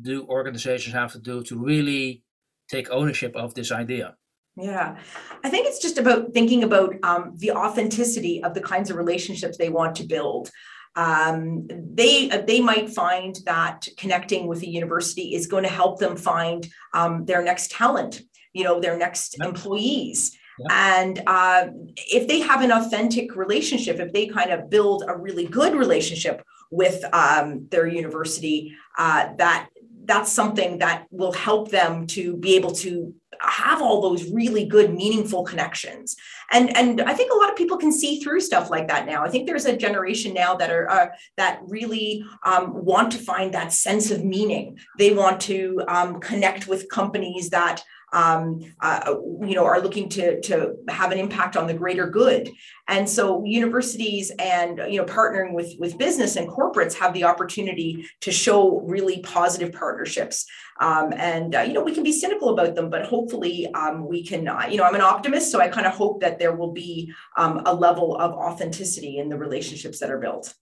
do 0.00 0.26
organizations 0.26 0.94
have 0.94 1.12
to 1.12 1.18
do 1.18 1.42
to 1.44 1.58
really 1.58 2.24
take 2.68 2.90
ownership 2.90 3.34
of 3.36 3.54
this 3.54 3.72
idea? 3.72 4.16
Yeah, 4.56 4.96
I 5.42 5.50
think 5.50 5.66
it's 5.66 5.80
just 5.80 5.98
about 5.98 6.32
thinking 6.32 6.62
about 6.62 6.94
um, 7.02 7.34
the 7.36 7.50
authenticity 7.50 8.42
of 8.44 8.54
the 8.54 8.60
kinds 8.60 8.88
of 8.88 8.96
relationships 8.96 9.58
they 9.58 9.68
want 9.68 9.96
to 9.96 10.04
build 10.04 10.50
um, 10.96 11.66
they 11.68 12.30
uh, 12.30 12.42
they 12.46 12.60
might 12.60 12.90
find 12.90 13.36
that 13.46 13.86
connecting 13.96 14.46
with 14.46 14.62
a 14.62 14.68
university 14.68 15.34
is 15.34 15.46
going 15.46 15.64
to 15.64 15.68
help 15.68 15.98
them 15.98 16.16
find 16.16 16.68
um, 16.92 17.24
their 17.24 17.42
next 17.42 17.70
talent 17.70 18.22
you 18.52 18.62
know 18.62 18.80
their 18.80 18.96
next 18.96 19.36
employees 19.42 20.36
yep. 20.58 20.70
and 20.70 21.22
uh, 21.26 21.66
if 21.96 22.28
they 22.28 22.40
have 22.40 22.62
an 22.62 22.72
authentic 22.72 23.36
relationship 23.36 23.98
if 23.98 24.12
they 24.12 24.26
kind 24.26 24.50
of 24.50 24.70
build 24.70 25.04
a 25.06 25.16
really 25.16 25.46
good 25.46 25.74
relationship 25.74 26.42
with 26.70 27.04
um, 27.12 27.66
their 27.70 27.86
university 27.86 28.74
uh, 28.98 29.32
that 29.36 29.68
that's 30.06 30.30
something 30.30 30.78
that 30.78 31.06
will 31.10 31.32
help 31.32 31.70
them 31.70 32.06
to 32.06 32.36
be 32.36 32.56
able 32.56 32.72
to 32.72 33.14
have 33.40 33.82
all 33.82 34.00
those 34.00 34.30
really 34.30 34.64
good 34.64 34.94
meaningful 34.94 35.44
connections. 35.44 36.16
And 36.52 36.76
and 36.76 37.00
i 37.02 37.14
think 37.14 37.32
a 37.32 37.36
lot 37.36 37.50
of 37.50 37.56
people 37.56 37.76
can 37.76 37.92
see 37.92 38.20
through 38.20 38.40
stuff 38.40 38.70
like 38.70 38.88
that 38.88 39.06
now. 39.06 39.24
I 39.24 39.30
think 39.30 39.46
there's 39.46 39.66
a 39.66 39.76
generation 39.76 40.34
now 40.34 40.54
that 40.56 40.70
are 40.70 40.90
uh, 40.90 41.06
that 41.36 41.60
really 41.66 42.24
um, 42.44 42.84
want 42.84 43.12
to 43.12 43.18
find 43.18 43.52
that 43.54 43.72
sense 43.72 44.10
of 44.10 44.24
meaning. 44.24 44.78
They 44.98 45.12
want 45.12 45.40
to 45.42 45.82
um, 45.88 46.20
connect 46.20 46.68
with 46.68 46.88
companies 46.88 47.50
that 47.50 47.82
um, 48.14 48.60
uh, 48.80 49.14
you 49.42 49.54
know, 49.56 49.64
are 49.64 49.80
looking 49.80 50.08
to, 50.08 50.40
to 50.42 50.76
have 50.88 51.10
an 51.12 51.18
impact 51.18 51.56
on 51.56 51.66
the 51.66 51.74
greater 51.74 52.08
good. 52.08 52.48
And 52.86 53.08
so 53.08 53.44
universities 53.44 54.30
and, 54.38 54.78
you 54.88 54.98
know, 54.98 55.04
partnering 55.04 55.52
with, 55.52 55.74
with 55.80 55.98
business 55.98 56.36
and 56.36 56.48
corporates 56.48 56.94
have 56.94 57.12
the 57.12 57.24
opportunity 57.24 58.06
to 58.20 58.30
show 58.30 58.80
really 58.80 59.20
positive 59.20 59.72
partnerships. 59.72 60.46
Um, 60.80 61.12
and, 61.16 61.54
uh, 61.54 61.60
you 61.60 61.72
know, 61.72 61.82
we 61.82 61.94
can 61.94 62.04
be 62.04 62.12
cynical 62.12 62.50
about 62.50 62.76
them, 62.76 62.88
but 62.88 63.04
hopefully 63.04 63.66
um, 63.74 64.06
we 64.06 64.24
can, 64.24 64.46
uh, 64.46 64.66
you 64.70 64.76
know, 64.76 64.84
I'm 64.84 64.94
an 64.94 65.00
optimist. 65.00 65.50
So 65.50 65.60
I 65.60 65.68
kind 65.68 65.86
of 65.86 65.94
hope 65.94 66.20
that 66.20 66.38
there 66.38 66.54
will 66.54 66.72
be 66.72 67.12
um, 67.36 67.62
a 67.66 67.74
level 67.74 68.16
of 68.16 68.32
authenticity 68.32 69.18
in 69.18 69.28
the 69.28 69.36
relationships 69.36 69.98
that 69.98 70.10
are 70.10 70.18
built. 70.18 70.54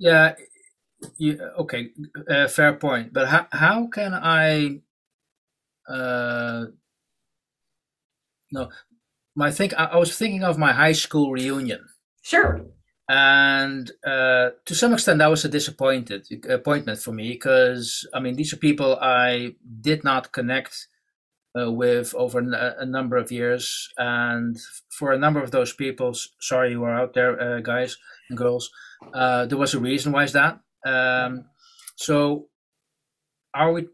Yeah. 0.00 0.34
You, 1.16 1.40
okay. 1.58 1.90
Uh, 2.28 2.48
fair 2.48 2.72
point. 2.72 3.12
But 3.12 3.28
how, 3.28 3.46
how 3.52 3.86
can 3.86 4.14
I 4.14 4.80
uh, 5.88 6.66
no, 8.52 8.70
my 9.34 9.50
think 9.50 9.74
I, 9.78 9.84
I 9.84 9.96
was 9.96 10.16
thinking 10.16 10.44
of 10.44 10.58
my 10.58 10.72
high 10.72 10.92
school 10.92 11.30
reunion. 11.32 11.86
Sure. 12.22 12.66
And 13.08 13.90
uh, 14.06 14.50
to 14.66 14.74
some 14.74 14.92
extent, 14.92 15.18
that 15.18 15.30
was 15.30 15.44
a 15.44 15.48
disappointed 15.48 16.26
appointment 16.48 16.98
for 16.98 17.12
me 17.12 17.30
because 17.30 18.06
I 18.12 18.20
mean 18.20 18.34
these 18.36 18.52
are 18.52 18.58
people 18.58 18.98
I 19.00 19.54
did 19.80 20.04
not 20.04 20.32
connect 20.32 20.88
uh, 21.58 21.72
with 21.72 22.14
over 22.14 22.40
a, 22.40 22.74
a, 22.80 22.86
number 22.86 23.16
of 23.16 23.32
years, 23.32 23.88
and 23.96 24.58
for 24.90 25.12
a 25.12 25.18
number 25.18 25.42
of 25.42 25.50
those 25.50 25.72
people, 25.72 26.14
sorry 26.40 26.72
you 26.72 26.84
are 26.84 26.94
out 26.94 27.14
there, 27.14 27.40
uh, 27.40 27.60
guys 27.60 27.96
and 28.28 28.36
girls, 28.36 28.70
uh, 29.14 29.46
there 29.46 29.56
was 29.58 29.72
a 29.72 29.80
reason 29.80 30.12
why 30.12 30.24
is 30.24 30.34
that. 30.34 30.60
Um, 30.84 31.46
so, 31.96 32.48
are 33.54 33.72
we 33.72 33.88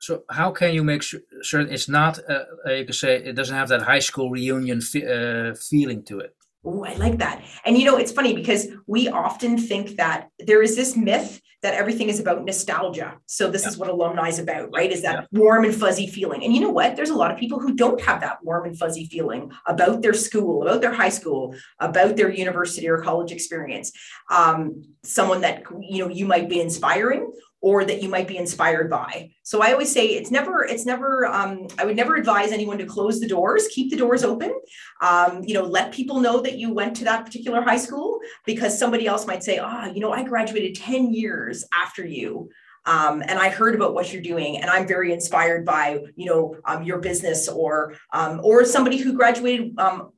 so 0.00 0.24
how 0.30 0.50
can 0.50 0.74
you 0.74 0.82
make 0.82 1.02
sure, 1.02 1.20
it's 1.60 1.88
not 1.88 2.18
uh, 2.28 2.72
you 2.72 2.84
could 2.84 2.94
say 2.94 3.16
it 3.16 3.34
doesn't 3.34 3.56
have 3.56 3.68
that 3.68 3.82
high 3.82 3.98
school 3.98 4.30
reunion 4.30 4.80
fe- 4.80 5.06
uh, 5.06 5.54
feeling 5.54 6.02
to 6.04 6.18
it 6.20 6.34
Oh, 6.62 6.84
I 6.84 6.94
like 6.94 7.18
that. 7.18 7.42
And 7.64 7.78
you 7.78 7.86
know, 7.86 7.96
it's 7.96 8.12
funny 8.12 8.34
because 8.34 8.68
we 8.86 9.08
often 9.08 9.56
think 9.56 9.96
that 9.96 10.28
there 10.38 10.62
is 10.62 10.76
this 10.76 10.94
myth 10.94 11.40
that 11.62 11.74
everything 11.74 12.08
is 12.08 12.20
about 12.20 12.44
nostalgia. 12.44 13.18
So 13.26 13.50
this 13.50 13.62
yeah. 13.62 13.68
is 13.68 13.78
what 13.78 13.88
alumni 13.88 14.28
is 14.28 14.38
about, 14.38 14.70
right? 14.74 14.90
Is 14.90 15.02
that 15.02 15.26
yeah. 15.32 15.40
warm 15.40 15.64
and 15.64 15.74
fuzzy 15.74 16.06
feeling. 16.06 16.42
And 16.42 16.54
you 16.54 16.60
know 16.60 16.70
what? 16.70 16.96
There's 16.96 17.10
a 17.10 17.14
lot 17.14 17.30
of 17.30 17.38
people 17.38 17.60
who 17.60 17.74
don't 17.74 18.00
have 18.02 18.20
that 18.20 18.42
warm 18.42 18.66
and 18.66 18.78
fuzzy 18.78 19.06
feeling 19.06 19.52
about 19.66 20.00
their 20.00 20.14
school, 20.14 20.62
about 20.62 20.80
their 20.80 20.92
high 20.92 21.10
school, 21.10 21.54
about 21.78 22.16
their 22.16 22.30
university 22.30 22.88
or 22.88 22.98
college 22.98 23.30
experience. 23.30 23.92
Um, 24.30 24.82
someone 25.02 25.42
that 25.42 25.64
you 25.80 26.04
know 26.04 26.10
you 26.10 26.26
might 26.26 26.48
be 26.48 26.60
inspiring 26.60 27.30
or 27.60 27.84
that 27.84 28.02
you 28.02 28.08
might 28.08 28.26
be 28.26 28.38
inspired 28.38 28.88
by. 28.88 29.30
So 29.42 29.62
I 29.62 29.72
always 29.72 29.92
say 29.92 30.06
it's 30.06 30.30
never, 30.30 30.64
it's 30.64 30.86
never, 30.86 31.26
um, 31.26 31.66
I 31.78 31.84
would 31.84 31.96
never 31.96 32.16
advise 32.16 32.52
anyone 32.52 32.78
to 32.78 32.86
close 32.86 33.20
the 33.20 33.28
doors, 33.28 33.68
keep 33.68 33.90
the 33.90 33.96
doors 33.96 34.24
open. 34.24 34.54
Um, 35.02 35.42
you 35.44 35.54
know, 35.54 35.64
let 35.64 35.92
people 35.92 36.20
know 36.20 36.40
that 36.40 36.56
you 36.56 36.72
went 36.72 36.96
to 36.96 37.04
that 37.04 37.26
particular 37.26 37.60
high 37.60 37.76
school 37.76 38.20
because 38.46 38.78
somebody 38.78 39.06
else 39.06 39.26
might 39.26 39.44
say, 39.44 39.58
ah, 39.58 39.84
oh, 39.86 39.92
you 39.92 40.00
know, 40.00 40.12
I 40.12 40.22
graduated 40.22 40.76
10 40.76 41.12
years 41.12 41.64
after 41.72 42.04
you. 42.04 42.48
Um, 42.86 43.22
and 43.22 43.38
I 43.38 43.50
heard 43.50 43.74
about 43.74 43.92
what 43.92 44.12
you're 44.12 44.22
doing, 44.22 44.56
and 44.56 44.70
I'm 44.70 44.86
very 44.86 45.12
inspired 45.12 45.66
by 45.66 46.02
you 46.16 46.26
know 46.26 46.56
um, 46.64 46.82
your 46.82 46.98
business 46.98 47.46
or 47.46 47.94
um, 48.12 48.40
or 48.42 48.64
somebody 48.64 48.96
who 48.96 49.12
graduated 49.12 49.78
um, 49.78 50.12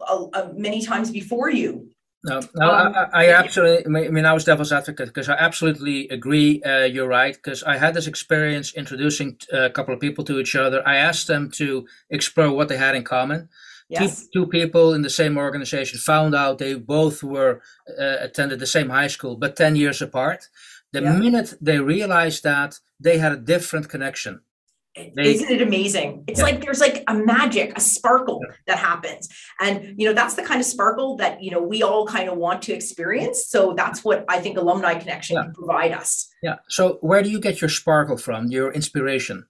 many 0.55 0.81
times 0.81 1.11
before 1.11 1.51
you. 1.51 1.89
No, 2.25 2.41
no, 2.55 2.71
um, 2.71 2.95
I, 2.95 3.27
I, 3.27 3.31
absolutely. 3.31 4.07
I 4.07 4.11
mean, 4.11 4.25
I 4.25 4.33
was 4.33 4.45
devil's 4.45 4.71
advocate 4.73 5.09
because 5.09 5.29
I 5.29 5.35
absolutely 5.35 6.09
agree. 6.09 6.63
Uh, 6.63 6.85
you're 6.85 7.09
right 7.09 7.35
because 7.35 7.65
I 7.65 7.79
had 7.79 7.95
this 7.95 8.07
experience 8.07 8.73
introducing 8.75 9.39
uh, 9.53 9.63
a 9.63 9.71
couple 9.71 9.93
of 9.93 10.01
people 10.01 10.23
to 10.25 10.39
each 10.39 10.55
other. 10.55 10.87
I 10.87 10.97
asked 10.97 11.27
them 11.27 11.51
to 11.53 11.87
explore 12.11 12.53
what 12.53 12.69
they 12.69 12.77
had 12.77 12.95
in 12.95 13.03
common. 13.03 13.49
Yes. 13.89 14.29
Two, 14.29 14.45
two 14.45 14.47
people 14.47 14.95
in 14.95 15.03
the 15.03 15.11
same 15.11 15.37
organization 15.37 15.99
found 15.99 16.35
out 16.35 16.59
they 16.59 16.75
both 16.75 17.25
were 17.25 17.61
uh, 17.89 18.17
attended 18.21 18.61
the 18.61 18.67
same 18.67 18.91
high 18.91 19.09
school, 19.09 19.37
but 19.37 19.57
ten 19.57 19.75
years 19.75 20.01
apart. 20.01 20.49
The 20.93 21.03
yeah. 21.03 21.17
minute 21.17 21.55
they 21.61 21.81
realized 21.81 22.45
that, 22.45 22.79
they 23.01 23.19
had 23.19 23.33
a 23.33 23.37
different 23.37 23.89
connection. 23.89 24.43
They, 24.95 25.33
Isn't 25.33 25.51
it 25.51 25.63
amazing? 25.63 26.25
It's 26.27 26.39
yeah. 26.39 26.45
like 26.45 26.63
there's 26.63 26.81
like 26.81 27.03
a 27.09 27.15
magic, 27.15 27.73
a 27.77 27.81
sparkle 27.81 28.41
yeah. 28.47 28.55
that 28.67 28.79
happens. 28.79 29.29
And 29.61 29.95
you 29.99 30.07
know, 30.07 30.13
that's 30.13 30.35
the 30.35 30.43
kind 30.43 30.61
of 30.61 30.67
sparkle 30.67 31.17
that 31.17 31.43
you 31.43 31.51
know 31.51 31.63
we 31.63 31.83
all 31.83 32.07
kind 32.07 32.29
of 32.29 32.37
want 32.37 32.63
to 32.63 32.75
experience. 32.75 33.47
So 33.49 33.73
that's 33.75 34.05
what 34.05 34.25
I 34.29 34.41
think 34.41 34.59
alumni 34.59 34.95
connection 34.95 35.37
yeah. 35.37 35.45
can 35.45 35.55
provide 35.55 35.93
us. 35.93 36.29
Yeah. 36.43 36.57
So 36.69 36.99
where 37.01 37.23
do 37.23 37.31
you 37.31 37.41
get 37.41 37.61
your 37.61 37.71
sparkle 37.71 38.19
from, 38.19 38.49
your 38.49 38.71
inspiration? 38.73 39.47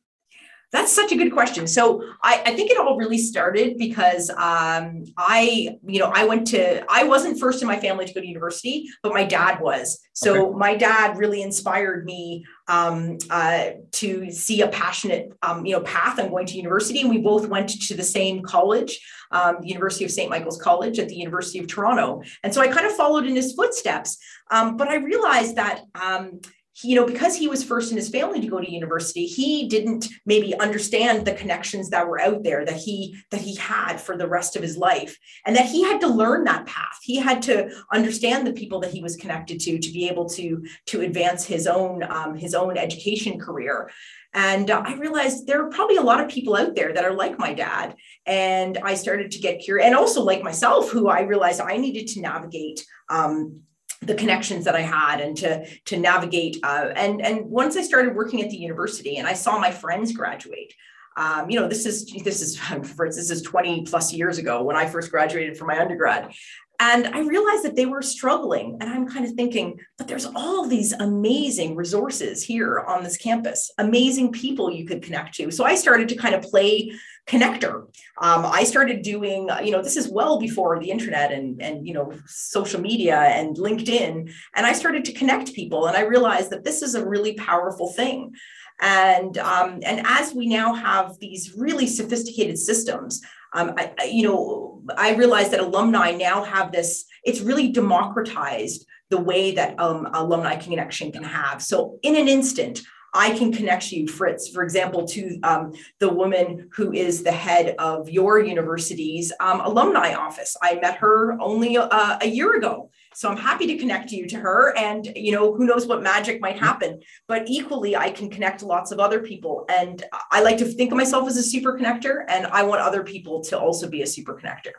That's 0.73 0.91
such 0.91 1.13
a 1.13 1.17
good 1.17 1.33
question. 1.33 1.67
So 1.67 2.03
I, 2.23 2.43
I 2.47 2.55
think 2.55 2.71
it 2.71 2.79
all 2.79 2.97
really 2.97 3.19
started 3.19 3.77
because 3.77 4.31
um, 4.31 5.05
I, 5.19 5.77
you 5.87 6.01
know, 6.01 6.11
I 6.15 6.25
went 6.25 6.47
to, 6.49 6.83
I 6.91 7.05
wasn't 7.05 7.39
first 7.39 7.61
in 7.61 7.69
my 7.69 7.79
family 7.79 8.07
to 8.07 8.15
go 8.15 8.23
to 8.23 8.27
university, 8.27 8.89
but 9.03 9.13
my 9.13 9.25
dad 9.25 9.61
was. 9.61 10.01
So 10.15 10.49
okay. 10.49 10.59
my 10.59 10.75
dad 10.75 11.19
really 11.19 11.43
inspired 11.43 12.07
me 12.07 12.47
um, 12.69 13.19
uh, 13.29 13.73
to 13.93 14.31
see 14.31 14.63
a 14.63 14.69
passionate, 14.69 15.33
um, 15.43 15.67
you 15.67 15.73
know, 15.73 15.83
path 15.83 16.19
on 16.19 16.31
going 16.31 16.47
to 16.47 16.57
university. 16.57 17.03
And 17.03 17.11
we 17.11 17.19
both 17.19 17.49
went 17.49 17.69
to 17.89 17.95
the 17.95 18.03
same 18.03 18.43
college, 18.43 18.99
um, 19.31 19.57
the 19.61 19.69
University 19.69 20.07
of 20.07 20.11
St. 20.11 20.31
Michael's 20.31 20.61
College 20.61 20.99
at 20.99 21.09
the 21.09 21.17
University 21.17 21.59
of 21.59 21.67
Toronto. 21.67 22.23
And 22.43 22.55
so 22.55 22.63
I 22.63 22.69
kind 22.69 22.87
of 22.87 22.97
followed 22.97 23.27
in 23.27 23.37
his 23.37 23.53
footsteps. 23.53 24.17
Um, 24.51 24.79
but 24.79 24.89
I 24.89 24.97
realized 24.97 25.57
that 25.57 25.83
um, 25.95 26.41
he, 26.75 26.89
you 26.89 26.97
know, 26.97 27.07
because 27.07 27.37
he 27.37 27.49
was 27.49 27.63
first 27.63 27.91
in 27.91 27.97
his 27.97 28.09
family 28.09 28.41
to 28.41 28.47
go 28.47 28.61
to 28.61 28.71
university, 28.71 29.27
he 29.27 29.69
didn't 29.69 30.09
maybe 30.25 30.59
understand 30.59 31.25
the 31.25 31.35
connections 31.35 31.91
that 31.91 32.07
were 32.07 32.21
out 32.21 32.43
there 32.43 32.65
that 32.65 32.77
he 32.77 33.17
that 33.31 33.41
he 33.41 33.57
had 33.57 34.01
for 34.01 34.17
the 34.17 34.29
rest 34.29 34.57
of 34.57 34.63
his 34.63 34.77
life, 34.77 35.19
and 35.45 35.55
that 35.57 35.67
he 35.67 35.83
had 35.83 36.01
to 36.01 36.09
learn 36.09 36.45
that 36.45 36.67
path. 36.67 36.99
He 37.03 37.17
had 37.17 37.43
to 37.43 37.71
understand 37.93 38.47
the 38.47 38.53
people 38.53 38.81
that 38.81 38.93
he 38.93 39.03
was 39.03 39.17
connected 39.17 39.61
to 39.61 39.79
to 39.79 39.93
be 39.93 40.09
able 40.09 40.29
to 40.31 40.65
to 40.87 41.01
advance 41.03 41.45
his 41.45 41.67
own 41.67 42.03
um, 42.05 42.35
his 42.35 42.55
own 42.55 42.79
education 42.79 43.39
career. 43.39 43.91
And 44.35 44.71
uh, 44.71 44.83
I 44.85 44.95
realized 44.95 45.47
there 45.47 45.63
are 45.63 45.69
probably 45.69 45.97
a 45.97 46.03
lot 46.03 46.21
of 46.21 46.31
people 46.31 46.57
out 46.57 46.75
there 46.75 46.93
that 46.95 47.05
are 47.05 47.13
like 47.13 47.39
my 47.39 47.53
dad. 47.53 47.95
And 48.25 48.79
I 48.79 48.95
started 48.95 49.31
to 49.33 49.41
get 49.41 49.61
curious, 49.61 49.87
and 49.87 49.95
also 49.95 50.23
like 50.23 50.43
myself, 50.43 50.91
who 50.91 51.09
I 51.09 51.21
realized 51.23 51.61
I 51.61 51.77
needed 51.77 52.07
to 52.09 52.23
navigate 52.23 52.87
um, 53.11 53.63
the 54.03 54.15
connections 54.15 54.65
that 54.65 54.75
I 54.75 54.81
had 54.81 55.21
and 55.21 55.37
to 55.39 55.67
to 55.85 55.97
navigate 55.97 56.59
uh, 56.63 56.91
and 56.97 57.23
and 57.23 57.47
once 57.47 57.77
I 57.77 57.83
started 57.83 58.15
working 58.15 58.43
at 58.43 58.51
the 58.51 58.57
university 58.57 59.17
and 59.17 59.27
I 59.27 59.35
saw 59.35 59.59
my 59.59 59.71
friends 59.71 60.13
graduate 60.13 60.75
Um, 61.17 61.51
you 61.51 61.61
know, 61.61 61.69
this 61.69 61.87
is 61.87 62.07
this 62.25 62.41
is 62.41 62.59
for 62.97 63.09
this 63.09 63.31
is 63.31 63.43
20 63.43 63.83
plus 63.83 64.13
years 64.13 64.39
ago 64.39 64.63
when 64.63 64.77
I 64.77 64.87
first 64.87 65.11
graduated 65.11 65.57
from 65.57 65.69
my 65.69 65.79
undergrad. 65.79 66.33
And 66.81 67.07
I 67.07 67.21
realized 67.21 67.63
that 67.63 67.77
they 67.77 67.87
were 67.87 68.03
struggling. 68.03 68.77
And 68.81 68.91
I'm 68.91 69.07
kind 69.07 69.25
of 69.25 69.35
thinking, 69.35 69.79
but 69.99 70.09
there's 70.09 70.27
all 70.27 70.67
these 70.67 70.93
amazing 70.93 71.77
resources 71.77 72.43
here 72.43 72.81
on 72.81 73.05
this 73.05 73.17
campus, 73.17 73.71
amazing 73.79 74.33
people 74.33 74.69
you 74.69 74.85
could 74.85 75.01
connect 75.01 75.37
to. 75.37 75.53
So 75.53 75.65
I 75.65 75.77
started 75.77 76.09
to 76.09 76.17
kind 76.17 76.35
of 76.35 76.43
play 76.43 76.93
connector. 77.29 77.83
Um, 78.21 78.45
I 78.45 78.65
started 78.65 79.03
doing, 79.03 79.49
you 79.63 79.71
know, 79.71 79.81
this 79.81 79.97
is 79.97 80.09
well 80.09 80.41
before 80.41 80.81
the 80.81 80.91
internet 80.91 81.31
and, 81.31 81.63
and, 81.63 81.87
you 81.87 81.95
know, 81.95 82.13
social 82.27 82.81
media 82.81 83.17
and 83.17 83.57
LinkedIn. 83.57 84.33
And 84.57 84.67
I 84.67 84.73
started 84.73 85.05
to 85.05 85.13
connect 85.13 85.55
people. 85.55 85.87
And 85.87 85.97
I 85.97 86.01
realized 86.01 86.51
that 86.51 86.65
this 86.65 86.83
is 86.83 86.97
a 86.97 87.07
really 87.07 87.35
powerful 87.35 87.93
thing. 87.93 88.35
And, 88.83 89.39
um, 89.39 89.79
and 89.85 90.05
as 90.05 90.35
we 90.35 90.47
now 90.47 90.75
have 90.75 91.19
these 91.21 91.55
really 91.57 91.87
sophisticated 91.87 92.59
systems, 92.59 93.23
um, 93.55 93.73
I, 93.77 93.93
I, 93.99 94.05
you 94.05 94.25
know, 94.25 94.83
I 94.97 95.15
realize 95.15 95.51
that 95.51 95.61
alumni 95.61 96.11
now 96.11 96.43
have 96.43 96.73
this, 96.73 97.05
it's 97.23 97.41
really 97.41 97.71
democratized 97.71 98.85
the 99.11 99.21
way 99.21 99.53
that 99.53 99.79
um, 99.79 100.09
alumni 100.13 100.57
connection 100.57 101.13
can 101.13 101.23
have. 101.23 101.63
So 101.63 101.99
in 102.03 102.17
an 102.17 102.29
instant, 102.29 102.83
I 103.15 103.37
can 103.37 103.53
connect 103.53 103.93
you, 103.93 104.09
Fritz, 104.09 104.49
for 104.49 104.63
example, 104.63 105.07
to 105.09 105.39
um, 105.43 105.73
the 106.01 106.09
woman 106.09 106.71
who 106.73 106.93
is 106.93 107.23
the 107.23 107.33
head 107.33 107.75
of 107.79 108.09
your 108.09 108.41
university's 108.41 109.33
um, 109.39 109.61
alumni 109.61 110.15
office. 110.15 110.57
I 110.63 110.77
met 110.77 110.97
her 110.97 111.39
only 111.41 111.77
uh, 111.77 112.19
a 112.21 112.27
year 112.27 112.57
ago. 112.57 112.91
So 113.15 113.29
I'm 113.29 113.37
happy 113.37 113.67
to 113.67 113.79
connect 113.79 114.11
you 114.13 114.27
to 114.29 114.37
her. 114.37 114.77
And, 114.77 115.13
you 115.15 115.33
know, 115.33 115.55
who 115.55 115.67
knows 115.67 115.87
what 115.87 116.03
magic 116.03 116.41
might 116.41 116.59
happen. 116.59 117.01
But 117.29 117.45
equally, 117.47 117.97
I 117.97 118.11
can 118.11 118.31
connect 118.31 118.63
lots 118.63 118.93
of 118.93 118.99
other 118.99 119.21
people. 119.21 119.65
And 119.69 120.03
I 120.31 120.43
like 120.43 120.59
to 120.59 120.65
think 120.65 120.93
of 120.93 120.97
myself 120.97 121.29
as 121.29 121.37
a 121.37 121.43
super 121.43 121.79
connector, 121.79 122.25
and 122.29 122.47
I 122.47 122.63
want 122.63 122.81
other 122.81 123.03
people 123.03 123.43
to 123.45 123.59
also 123.59 123.89
be 123.89 124.03
a 124.03 124.07
super 124.07 124.35
connector. 124.35 124.73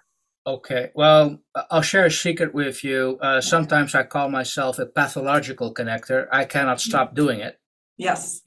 Okay, 0.45 0.91
well, 0.93 1.39
I'll 1.71 1.81
share 1.81 2.05
a 2.05 2.11
secret 2.11 2.53
with 2.53 2.83
you. 2.83 3.17
Uh, 3.21 3.39
sometimes 3.39 3.95
I 3.95 4.03
call 4.03 4.29
myself 4.29 4.77
a 4.77 4.85
pathological 4.85 5.73
connector. 5.73 6.27
I 6.33 6.43
cannot 6.43 6.81
stop 6.81 7.15
doing 7.15 7.39
it. 7.39 7.59
Yes. 7.95 8.41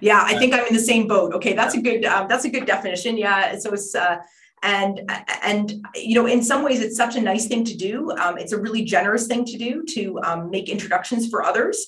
Yeah, 0.00 0.22
I 0.24 0.38
think 0.38 0.54
I'm 0.54 0.66
in 0.66 0.74
the 0.74 0.78
same 0.78 1.08
boat. 1.08 1.34
Okay, 1.34 1.52
that's 1.52 1.74
a 1.74 1.80
good 1.80 2.04
um, 2.04 2.28
that's 2.28 2.44
a 2.44 2.50
good 2.50 2.66
definition. 2.66 3.16
Yeah, 3.16 3.58
so 3.58 3.72
it's 3.72 3.94
uh, 3.96 4.18
and 4.62 5.10
and 5.42 5.86
you 5.94 6.14
know 6.14 6.26
in 6.26 6.42
some 6.42 6.62
ways 6.62 6.80
it's 6.80 6.96
such 6.96 7.16
a 7.16 7.20
nice 7.20 7.46
thing 7.46 7.64
to 7.64 7.76
do. 7.76 8.10
Um, 8.12 8.38
it's 8.38 8.52
a 8.52 8.60
really 8.60 8.84
generous 8.84 9.26
thing 9.26 9.44
to 9.46 9.56
do 9.56 9.84
to 9.84 10.20
um, 10.20 10.50
make 10.50 10.68
introductions 10.68 11.28
for 11.28 11.42
others. 11.42 11.86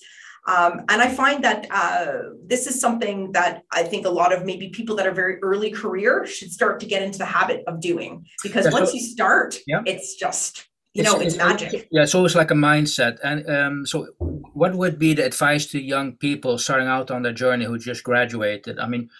Um, 0.48 0.80
and 0.88 1.00
i 1.00 1.08
find 1.08 1.44
that 1.44 1.68
uh, 1.70 2.30
this 2.44 2.66
is 2.66 2.80
something 2.80 3.30
that 3.30 3.62
i 3.70 3.84
think 3.84 4.06
a 4.06 4.10
lot 4.10 4.32
of 4.32 4.44
maybe 4.44 4.70
people 4.70 4.96
that 4.96 5.06
are 5.06 5.12
very 5.12 5.40
early 5.40 5.70
career 5.70 6.26
should 6.26 6.50
start 6.50 6.80
to 6.80 6.86
get 6.86 7.00
into 7.00 7.18
the 7.18 7.24
habit 7.24 7.62
of 7.68 7.80
doing. 7.80 8.26
Because 8.42 8.64
yeah, 8.64 8.72
once 8.72 8.90
so, 8.90 8.96
you 8.96 9.02
start 9.02 9.58
yeah. 9.68 9.82
it's 9.86 10.16
just 10.16 10.66
you 10.94 11.02
it's, 11.02 11.12
know 11.12 11.20
it's, 11.20 11.34
it's 11.34 11.44
magic. 11.44 11.88
yeah 11.92 12.02
it's 12.02 12.14
always 12.14 12.34
like 12.34 12.50
a 12.50 12.54
mindset. 12.54 13.18
And 13.22 13.48
um, 13.48 13.86
so 13.86 14.08
what 14.18 14.74
would 14.74 14.98
be 14.98 15.14
the 15.14 15.24
advice 15.24 15.66
to 15.68 15.80
young 15.80 16.16
people 16.16 16.58
starting 16.58 16.88
out 16.88 17.12
on 17.12 17.22
their 17.22 17.32
journey 17.32 17.66
who 17.66 17.78
just 17.78 18.02
graduated? 18.02 18.80
I 18.80 18.88
mean 18.88 19.10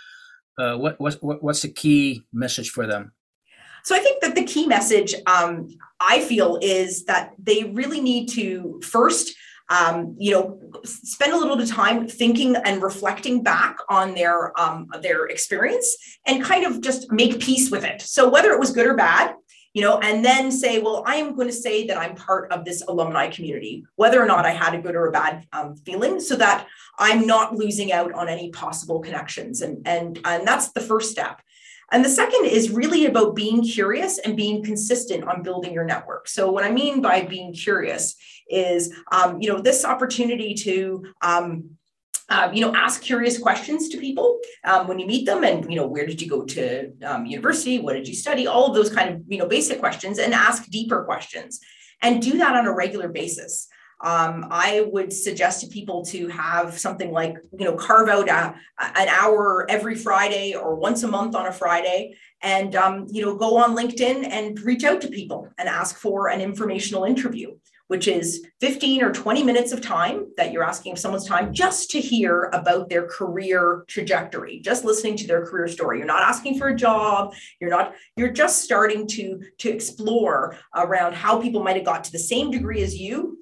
uh, 0.58 0.76
what, 0.76 0.98
what 0.98 1.22
what's 1.22 1.62
the 1.62 1.68
key 1.68 2.24
message 2.32 2.70
for 2.70 2.86
them 2.86 3.12
so 3.84 3.94
I 3.94 3.98
think 3.98 4.22
that 4.22 4.34
the 4.34 4.44
key 4.44 4.66
message 4.66 5.14
um, 5.26 5.68
I 6.00 6.20
feel 6.20 6.58
is 6.60 7.04
that 7.04 7.32
they 7.38 7.64
really 7.64 8.00
need 8.00 8.28
to 8.30 8.80
first 8.82 9.34
um, 9.72 10.16
you 10.18 10.32
know, 10.32 10.60
spend 10.84 11.32
a 11.32 11.36
little 11.36 11.56
bit 11.56 11.70
of 11.70 11.74
time 11.74 12.06
thinking 12.06 12.56
and 12.56 12.82
reflecting 12.82 13.42
back 13.42 13.78
on 13.88 14.14
their 14.14 14.58
um, 14.60 14.88
their 15.00 15.26
experience 15.26 15.96
and 16.26 16.44
kind 16.44 16.66
of 16.66 16.82
just 16.82 17.10
make 17.10 17.40
peace 17.40 17.70
with 17.70 17.84
it. 17.84 18.02
So 18.02 18.28
whether 18.28 18.50
it 18.50 18.60
was 18.60 18.70
good 18.70 18.86
or 18.86 18.94
bad, 18.94 19.34
you 19.72 19.80
know, 19.80 19.98
and 19.98 20.22
then 20.22 20.52
say, 20.52 20.80
well, 20.80 21.02
I 21.06 21.16
am 21.16 21.34
going 21.34 21.48
to 21.48 21.54
say 21.54 21.86
that 21.86 21.96
I'm 21.96 22.14
part 22.14 22.52
of 22.52 22.64
this 22.66 22.82
alumni 22.86 23.28
community, 23.28 23.86
whether 23.96 24.22
or 24.22 24.26
not 24.26 24.44
I 24.44 24.50
had 24.50 24.74
a 24.74 24.82
good 24.82 24.94
or 24.94 25.06
a 25.06 25.12
bad 25.12 25.46
um, 25.52 25.76
feeling, 25.76 26.20
so 26.20 26.36
that 26.36 26.66
I'm 26.98 27.26
not 27.26 27.54
losing 27.54 27.92
out 27.92 28.12
on 28.12 28.28
any 28.28 28.50
possible 28.50 29.00
connections. 29.00 29.62
And 29.62 29.86
and 29.86 30.18
and 30.24 30.46
that's 30.46 30.72
the 30.72 30.80
first 30.80 31.10
step. 31.10 31.40
And 31.92 32.02
the 32.02 32.09
second 32.09 32.46
is 32.46 32.70
really 32.70 33.05
about 33.05 33.37
being 33.37 33.62
curious 33.62 34.18
and 34.18 34.35
being 34.35 34.64
consistent 34.64 35.24
on 35.24 35.42
building 35.42 35.74
your 35.74 35.85
network. 35.85 36.26
So 36.26 36.50
what 36.50 36.64
I 36.64 36.72
mean 36.72 37.02
by 37.02 37.22
being 37.22 37.52
curious 37.52 38.16
is, 38.48 38.94
um, 39.12 39.40
you 39.40 39.50
know, 39.50 39.61
this 39.61 39.85
opportunity 39.85 40.55
to, 40.55 41.05
um, 41.20 41.70
uh, 42.31 42.50
you 42.52 42.62
know, 42.62 42.74
ask 42.74 43.02
curious 43.02 43.38
questions 43.38 43.90
to 43.90 43.98
people 43.98 44.40
um, 44.64 44.88
when 44.88 44.98
you 44.98 45.07
meet 45.07 45.26
them, 45.26 45.44
and 45.44 45.70
you 45.70 45.76
know, 45.76 45.87
where 45.87 46.07
did 46.07 46.22
you 46.22 46.31
go 46.31 46.44
to 46.44 46.90
um, 47.02 47.26
university? 47.26 47.78
What 47.78 47.92
did 47.92 48.09
you 48.09 48.14
study? 48.14 48.46
All 48.46 48.68
of 48.68 48.74
those 48.74 48.88
kind 48.88 49.11
of 49.11 49.22
you 49.28 49.37
know 49.37 49.46
basic 49.46 49.78
questions, 49.78 50.18
and 50.18 50.33
ask 50.33 50.70
deeper 50.70 51.05
questions, 51.05 51.61
and 52.00 52.22
do 52.22 52.38
that 52.38 52.57
on 52.57 52.66
a 52.66 52.74
regular 52.74 53.09
basis 53.09 53.68
um, 54.02 54.48
I 54.50 54.88
would 54.92 55.12
suggest 55.12 55.60
to 55.60 55.68
people 55.68 56.04
to 56.06 56.26
have 56.28 56.76
something 56.76 57.12
like, 57.12 57.36
you 57.56 57.64
know, 57.64 57.76
carve 57.76 58.08
out 58.08 58.28
a, 58.28 58.54
an 58.98 59.08
hour 59.08 59.64
every 59.70 59.94
Friday 59.94 60.54
or 60.54 60.74
once 60.74 61.04
a 61.04 61.08
month 61.08 61.36
on 61.36 61.46
a 61.46 61.52
Friday 61.52 62.16
and, 62.42 62.74
um, 62.74 63.06
you 63.10 63.24
know, 63.24 63.36
go 63.36 63.56
on 63.56 63.76
LinkedIn 63.76 64.28
and 64.28 64.60
reach 64.60 64.82
out 64.82 65.00
to 65.02 65.08
people 65.08 65.48
and 65.56 65.68
ask 65.68 65.96
for 65.98 66.30
an 66.30 66.40
informational 66.40 67.04
interview, 67.04 67.56
which 67.86 68.08
is 68.08 68.44
15 68.60 69.04
or 69.04 69.12
20 69.12 69.44
minutes 69.44 69.70
of 69.70 69.80
time 69.80 70.26
that 70.36 70.50
you're 70.50 70.64
asking 70.64 70.96
someone's 70.96 71.26
time 71.26 71.54
just 71.54 71.88
to 71.92 72.00
hear 72.00 72.50
about 72.52 72.88
their 72.88 73.06
career 73.06 73.84
trajectory, 73.86 74.58
just 74.58 74.84
listening 74.84 75.16
to 75.18 75.28
their 75.28 75.46
career 75.46 75.68
story. 75.68 75.98
You're 75.98 76.08
not 76.08 76.22
asking 76.22 76.58
for 76.58 76.66
a 76.66 76.76
job. 76.76 77.34
You're 77.60 77.70
not, 77.70 77.94
you're 78.16 78.32
just 78.32 78.64
starting 78.64 79.06
to, 79.08 79.40
to 79.58 79.70
explore 79.70 80.56
around 80.74 81.14
how 81.14 81.40
people 81.40 81.62
might 81.62 81.76
have 81.76 81.84
got 81.84 82.02
to 82.02 82.12
the 82.12 82.18
same 82.18 82.50
degree 82.50 82.82
as 82.82 82.96
you 82.98 83.38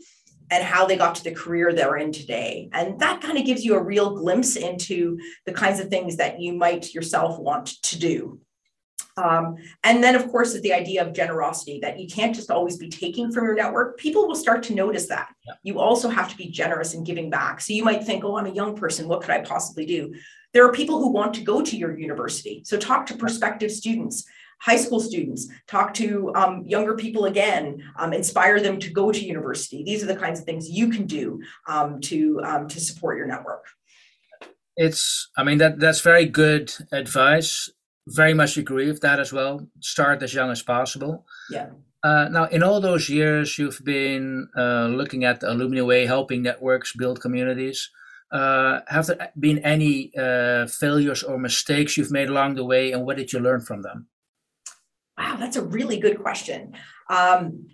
and 0.50 0.64
how 0.64 0.86
they 0.86 0.96
got 0.96 1.14
to 1.14 1.24
the 1.24 1.32
career 1.32 1.72
they're 1.72 1.96
in 1.96 2.12
today. 2.12 2.68
And 2.72 2.98
that 3.00 3.20
kind 3.20 3.38
of 3.38 3.46
gives 3.46 3.64
you 3.64 3.74
a 3.74 3.82
real 3.82 4.16
glimpse 4.16 4.56
into 4.56 5.18
the 5.46 5.52
kinds 5.52 5.80
of 5.80 5.88
things 5.88 6.16
that 6.16 6.40
you 6.40 6.52
might 6.52 6.92
yourself 6.92 7.38
want 7.38 7.66
to 7.82 7.98
do. 7.98 8.40
Um, 9.16 9.56
and 9.84 10.02
then, 10.02 10.14
of 10.14 10.28
course, 10.28 10.54
is 10.54 10.62
the 10.62 10.72
idea 10.72 11.04
of 11.04 11.12
generosity 11.12 11.78
that 11.82 11.98
you 11.98 12.08
can't 12.08 12.34
just 12.34 12.50
always 12.50 12.76
be 12.76 12.88
taking 12.88 13.30
from 13.30 13.44
your 13.44 13.54
network. 13.54 13.98
People 13.98 14.26
will 14.26 14.36
start 14.36 14.62
to 14.64 14.74
notice 14.74 15.08
that. 15.08 15.28
Yeah. 15.46 15.54
You 15.62 15.78
also 15.78 16.08
have 16.08 16.30
to 16.30 16.36
be 16.36 16.48
generous 16.48 16.94
in 16.94 17.04
giving 17.04 17.28
back. 17.28 17.60
So 17.60 17.72
you 17.72 17.84
might 17.84 18.04
think, 18.04 18.24
oh, 18.24 18.36
I'm 18.36 18.46
a 18.46 18.50
young 18.50 18.76
person. 18.76 19.08
What 19.08 19.20
could 19.20 19.30
I 19.30 19.42
possibly 19.42 19.84
do? 19.84 20.14
There 20.52 20.64
are 20.64 20.72
people 20.72 20.98
who 20.98 21.10
want 21.10 21.34
to 21.34 21.42
go 21.42 21.60
to 21.62 21.76
your 21.76 21.98
university. 21.98 22.62
So 22.64 22.76
talk 22.76 23.06
to 23.06 23.16
prospective 23.16 23.70
students 23.70 24.24
high 24.60 24.76
school 24.76 25.00
students, 25.00 25.48
talk 25.66 25.92
to 25.94 26.32
um, 26.34 26.62
younger 26.66 26.94
people 26.94 27.24
again, 27.24 27.82
um, 27.96 28.12
inspire 28.12 28.60
them 28.60 28.78
to 28.78 28.90
go 28.90 29.10
to 29.10 29.24
university. 29.24 29.82
These 29.82 30.02
are 30.02 30.06
the 30.06 30.16
kinds 30.16 30.40
of 30.40 30.46
things 30.46 30.70
you 30.70 30.88
can 30.90 31.06
do 31.06 31.40
um, 31.66 32.00
to 32.02 32.40
um, 32.44 32.68
to 32.68 32.80
support 32.80 33.18
your 33.18 33.26
network. 33.26 33.66
It's, 34.76 35.28
I 35.36 35.44
mean, 35.44 35.58
that 35.58 35.80
that's 35.80 36.00
very 36.00 36.26
good 36.26 36.72
advice. 36.92 37.70
Very 38.06 38.34
much 38.34 38.56
agree 38.56 38.86
with 38.86 39.00
that 39.00 39.20
as 39.20 39.32
well. 39.32 39.66
Start 39.80 40.22
as 40.22 40.32
young 40.34 40.50
as 40.50 40.62
possible. 40.62 41.26
Yeah. 41.50 41.70
Uh, 42.02 42.28
now, 42.30 42.44
in 42.46 42.62
all 42.62 42.80
those 42.80 43.10
years, 43.10 43.58
you've 43.58 43.84
been 43.84 44.48
uh, 44.56 44.86
looking 44.86 45.24
at 45.24 45.40
the 45.40 45.52
Alumni 45.52 45.82
Way, 45.82 46.06
helping 46.06 46.42
networks 46.42 46.94
build 46.96 47.20
communities. 47.20 47.90
Uh, 48.32 48.80
have 48.86 49.06
there 49.06 49.30
been 49.38 49.58
any 49.58 50.12
uh, 50.16 50.66
failures 50.66 51.22
or 51.22 51.38
mistakes 51.38 51.96
you've 51.96 52.12
made 52.12 52.30
along 52.30 52.54
the 52.54 52.64
way, 52.64 52.92
and 52.92 53.04
what 53.04 53.16
did 53.16 53.32
you 53.32 53.38
learn 53.38 53.60
from 53.60 53.82
them? 53.82 54.06
Wow, 55.20 55.36
that's 55.36 55.56
a 55.56 55.62
really 55.62 55.98
good 55.98 56.18
question. 56.18 56.72
Um, 57.10 57.68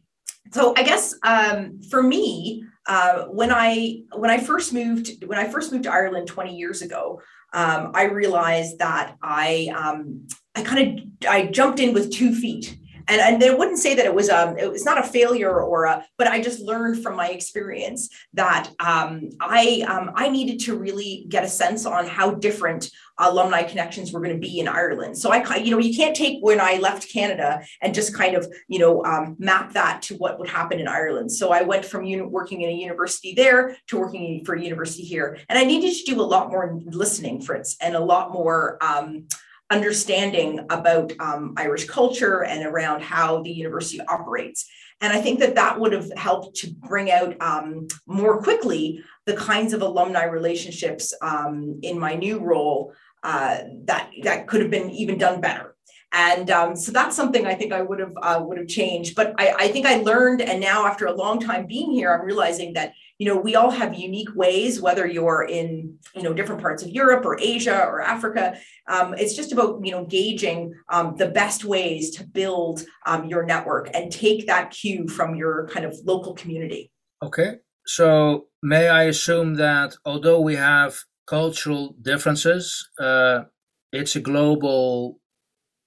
so 0.51 0.75
I 0.77 0.83
guess 0.83 1.15
um, 1.23 1.81
for 1.89 2.03
me, 2.03 2.65
uh, 2.89 3.27
when 3.27 3.53
I 3.53 4.03
when 4.17 4.31
I 4.31 4.39
first 4.39 4.73
moved 4.73 5.25
when 5.25 5.39
I 5.39 5.49
first 5.49 5.71
moved 5.71 5.85
to 5.85 5.93
Ireland 5.93 6.27
20 6.27 6.57
years 6.57 6.83
ago, 6.83 7.21
um, 7.53 7.93
I 7.95 8.05
realized 8.05 8.81
that 8.81 9.17
I 9.23 9.73
um, 9.77 10.27
I 10.57 10.63
kind 10.63 10.99
of 10.99 11.29
I 11.31 11.47
jumped 11.47 11.79
in 11.79 11.95
with 11.95 12.13
two 12.13 12.35
feet 12.35 12.77
and 13.09 13.21
and 13.21 13.40
they 13.40 13.55
wouldn't 13.55 13.79
say 13.79 13.95
that 13.95 14.07
it 14.07 14.14
was 14.14 14.29
um 14.29 14.59
it 14.59 14.71
was 14.71 14.85
not 14.85 14.99
a 14.99 15.03
failure 15.03 15.61
or 15.61 15.85
a 15.85 16.05
but 16.19 16.29
I 16.29 16.40
just 16.40 16.61
learned 16.61 17.03
from 17.03 17.16
my 17.16 17.29
experience 17.29 18.09
that 18.35 18.71
um, 18.81 19.31
I 19.40 19.85
um, 19.88 20.12
I 20.14 20.29
needed 20.29 20.61
to 20.61 20.79
really 20.79 21.27
get 21.29 21.45
a 21.45 21.49
sense 21.49 21.87
on 21.87 22.07
how 22.07 22.33
different 22.33 22.90
alumni 23.19 23.62
connections 23.62 24.12
were 24.12 24.21
going 24.21 24.35
to 24.35 24.38
be 24.38 24.61
in 24.61 24.69
Ireland. 24.69 25.16
So 25.16 25.31
I 25.31 25.57
you 25.57 25.71
know 25.71 25.79
you 25.79 25.95
can't 25.95 26.16
take 26.16 26.42
when 26.42 26.61
I 26.61 26.79
left 26.79 27.12
Canada 27.12 27.62
and 27.81 27.95
just 27.95 28.14
kind 28.14 28.35
of 28.35 28.47
you 28.69 28.79
know 28.79 29.05
um, 29.05 29.37
map 29.38 29.73
that 29.73 30.03
to 30.03 30.16
what 30.16 30.38
would 30.38 30.49
happen 30.49 30.81
in 30.81 30.88
Ireland. 30.88 31.33
So 31.33 31.51
I 31.51 31.62
went 31.62 31.85
from 31.85 32.07
working 32.31 32.62
in 32.62 32.71
a 32.71 32.75
university 32.75 33.35
there 33.35 33.77
to 33.88 33.99
working 33.99 34.45
for 34.45 34.55
a 34.55 34.62
university 34.62 35.03
here, 35.03 35.38
and 35.49 35.59
I 35.59 35.64
needed 35.64 35.95
to 35.95 36.14
do 36.14 36.21
a 36.21 36.23
lot 36.23 36.51
more 36.51 36.79
listening, 36.87 37.40
Fritz, 37.40 37.77
and 37.81 37.95
a 37.95 38.01
lot 38.01 38.33
more. 38.33 38.79
Um, 38.83 39.27
understanding 39.70 40.61
about 40.70 41.12
um, 41.18 41.55
Irish 41.57 41.87
culture 41.87 42.44
and 42.44 42.64
around 42.64 43.02
how 43.02 43.42
the 43.42 43.50
university 43.50 44.00
operates. 44.02 44.68
And 45.00 45.12
I 45.12 45.20
think 45.20 45.40
that 45.40 45.57
that 45.57 45.79
would 45.79 45.92
have 45.92 46.11
helped 46.16 46.57
to 46.59 46.70
bring 46.70 47.11
out 47.11 47.40
um, 47.40 47.88
more 48.07 48.40
quickly 48.40 49.02
the 49.26 49.37
kinds 49.37 49.72
of 49.72 49.83
alumni 49.83 50.24
relationships 50.24 51.12
um, 51.20 51.81
in 51.83 51.98
my 51.98 52.14
new 52.14 52.38
role 52.38 52.94
uh, 53.22 53.59
that 53.85 54.11
that 54.22 54.46
could 54.46 54.62
have 54.62 54.70
been 54.70 54.90
even 54.90 55.18
done 55.18 55.40
better. 55.40 55.74
And 56.12 56.50
um, 56.50 56.76
so 56.76 56.92
that's 56.92 57.16
something 57.16 57.46
I 57.46 57.55
think 57.55 57.72
I 57.72 57.83
would 57.83 57.98
have 57.98 58.14
uh, 58.22 58.40
would 58.42 58.57
have 58.57 58.68
changed. 58.68 59.16
But 59.16 59.35
I, 59.38 59.55
I 59.59 59.68
think 59.68 59.85
I 59.85 59.96
learned, 59.96 60.40
and 60.40 60.61
now 60.61 60.87
after 60.87 61.07
a 61.07 61.14
long 61.14 61.40
time 61.40 61.66
being 61.66 61.90
here, 61.90 62.14
I'm 62.14 62.24
realizing 62.24 62.72
that 62.74 62.92
you 63.18 63.26
know 63.26 63.37
we 63.37 63.55
all 63.55 63.70
have 63.70 63.94
unique 63.94 64.35
ways. 64.35 64.81
Whether 64.81 65.07
you're 65.07 65.44
in 65.44 65.98
you 66.14 66.22
know 66.22 66.33
different 66.33 66.61
parts 66.61 66.83
of 66.83 66.90
Europe 66.90 67.24
or 67.24 67.38
Asia 67.40 67.85
or 67.85 68.00
Africa, 68.00 68.59
um, 68.88 69.14
it's 69.14 69.35
just 69.35 69.52
about 69.52 69.85
you 69.85 69.92
know 69.92 70.05
gauging 70.05 70.74
um, 70.90 71.16
the 71.16 71.29
best 71.29 71.64
ways 71.64 72.11
to 72.16 72.26
build 72.26 72.85
um, 73.07 73.24
your 73.26 73.44
network 73.44 73.88
and 73.94 74.12
take 74.12 74.46
that 74.46 74.70
cue 74.70 75.09
from 75.09 75.35
your 75.35 75.68
kind 75.68 75.87
of 75.87 75.96
local 76.05 76.35
community. 76.35 76.90
Okay, 77.22 77.57
so 77.87 78.46
may 78.62 78.88
I 78.88 79.05
assume 79.05 79.55
that 79.55 79.96
although 80.05 80.40
we 80.40 80.57
have 80.57 80.98
cultural 81.26 81.94
differences, 82.02 82.90
uh, 82.98 83.44
it's 83.92 84.16
a 84.16 84.20
global 84.20 85.20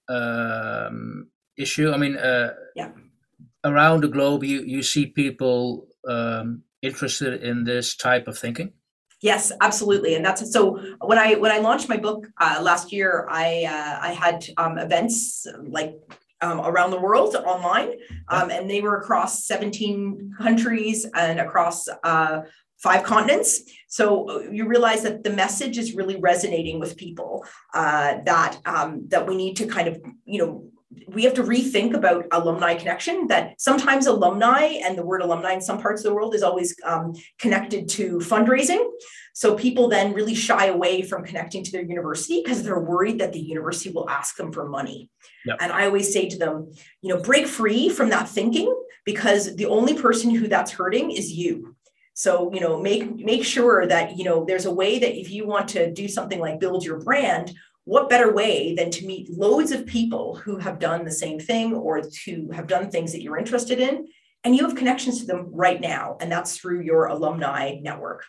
um, 0.08 1.28
issue. 1.56 1.92
I 1.92 1.96
mean, 1.96 2.16
uh, 2.16 2.54
yeah. 2.74 2.90
around 3.64 4.02
the 4.02 4.08
globe, 4.08 4.44
you, 4.44 4.62
you 4.62 4.82
see 4.82 5.06
people 5.06 5.86
um, 6.08 6.62
interested 6.82 7.42
in 7.42 7.64
this 7.64 7.96
type 7.96 8.28
of 8.28 8.38
thinking. 8.38 8.72
Yes, 9.22 9.52
absolutely, 9.60 10.14
and 10.14 10.24
that's 10.24 10.50
so. 10.50 10.80
When 11.04 11.18
I 11.18 11.34
when 11.34 11.52
I 11.52 11.58
launched 11.58 11.90
my 11.90 11.98
book 11.98 12.26
uh, 12.40 12.60
last 12.62 12.90
year, 12.90 13.26
I 13.30 13.64
uh, 13.64 13.98
I 14.00 14.12
had 14.12 14.46
um, 14.56 14.78
events 14.78 15.46
like 15.68 15.94
um, 16.40 16.60
around 16.60 16.90
the 16.90 17.00
world 17.00 17.36
online, 17.36 17.92
um, 18.28 18.50
and 18.50 18.70
they 18.70 18.80
were 18.80 18.96
across 18.96 19.44
17 19.44 20.36
countries 20.38 21.06
and 21.14 21.38
across 21.38 21.86
uh, 22.02 22.40
five 22.78 23.02
continents. 23.04 23.62
So 23.88 24.30
uh, 24.30 24.38
you 24.50 24.66
realize 24.66 25.02
that 25.02 25.22
the 25.22 25.30
message 25.30 25.76
is 25.76 25.94
really 25.94 26.16
resonating 26.16 26.80
with 26.80 26.96
people. 26.96 27.44
Uh, 27.74 28.18
that 28.24 28.58
um, 28.64 29.06
that 29.08 29.26
we 29.26 29.36
need 29.36 29.56
to 29.56 29.66
kind 29.66 29.86
of 29.86 30.00
you 30.24 30.38
know 30.38 30.69
we 31.08 31.22
have 31.22 31.34
to 31.34 31.42
rethink 31.42 31.94
about 31.94 32.26
alumni 32.32 32.74
connection 32.74 33.28
that 33.28 33.60
sometimes 33.60 34.06
alumni 34.06 34.62
and 34.84 34.98
the 34.98 35.04
word 35.04 35.22
alumni 35.22 35.52
in 35.52 35.60
some 35.60 35.80
parts 35.80 36.00
of 36.00 36.10
the 36.10 36.14
world 36.14 36.34
is 36.34 36.42
always 36.42 36.74
um, 36.84 37.14
connected 37.38 37.88
to 37.88 38.18
fundraising. 38.18 38.84
So 39.32 39.54
people 39.54 39.88
then 39.88 40.12
really 40.12 40.34
shy 40.34 40.66
away 40.66 41.02
from 41.02 41.24
connecting 41.24 41.62
to 41.62 41.70
their 41.70 41.84
university 41.84 42.42
because 42.42 42.64
they're 42.64 42.80
worried 42.80 43.20
that 43.20 43.32
the 43.32 43.40
university 43.40 43.90
will 43.90 44.10
ask 44.10 44.36
them 44.36 44.52
for 44.52 44.68
money. 44.68 45.08
Yep. 45.46 45.56
and 45.62 45.72
i 45.72 45.86
always 45.86 46.12
say 46.12 46.28
to 46.28 46.36
them 46.36 46.70
you 47.00 47.08
know 47.08 47.22
break 47.22 47.46
free 47.46 47.88
from 47.88 48.10
that 48.10 48.28
thinking 48.28 48.70
because 49.04 49.56
the 49.56 49.66
only 49.66 49.94
person 49.94 50.34
who 50.34 50.48
that's 50.48 50.72
hurting 50.72 51.10
is 51.10 51.32
you. 51.32 51.74
So, 52.14 52.52
you 52.52 52.60
know, 52.60 52.80
make 52.80 53.16
make 53.16 53.44
sure 53.44 53.86
that, 53.86 54.16
you 54.18 54.24
know, 54.24 54.44
there's 54.44 54.66
a 54.66 54.74
way 54.74 54.98
that 54.98 55.18
if 55.18 55.30
you 55.30 55.46
want 55.46 55.68
to 55.68 55.92
do 55.92 56.06
something 56.08 56.38
like 56.38 56.60
build 56.60 56.84
your 56.84 57.00
brand, 57.00 57.54
what 57.90 58.08
better 58.08 58.32
way 58.32 58.72
than 58.76 58.88
to 58.88 59.04
meet 59.04 59.28
loads 59.36 59.72
of 59.72 59.84
people 59.84 60.36
who 60.36 60.58
have 60.58 60.78
done 60.78 61.04
the 61.04 61.10
same 61.10 61.40
thing 61.40 61.74
or 61.74 62.00
to 62.00 62.48
have 62.54 62.68
done 62.68 62.88
things 62.88 63.10
that 63.10 63.20
you're 63.20 63.36
interested 63.36 63.80
in 63.80 64.06
and 64.44 64.54
you 64.54 64.64
have 64.64 64.76
connections 64.76 65.18
to 65.18 65.26
them 65.26 65.50
right 65.52 65.80
now 65.80 66.16
and 66.20 66.30
that's 66.30 66.56
through 66.56 66.82
your 66.82 67.06
alumni 67.06 67.74
network. 67.82 68.22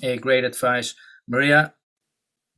Hey, 0.00 0.16
great 0.16 0.42
advice. 0.42 0.96
Maria, 1.28 1.74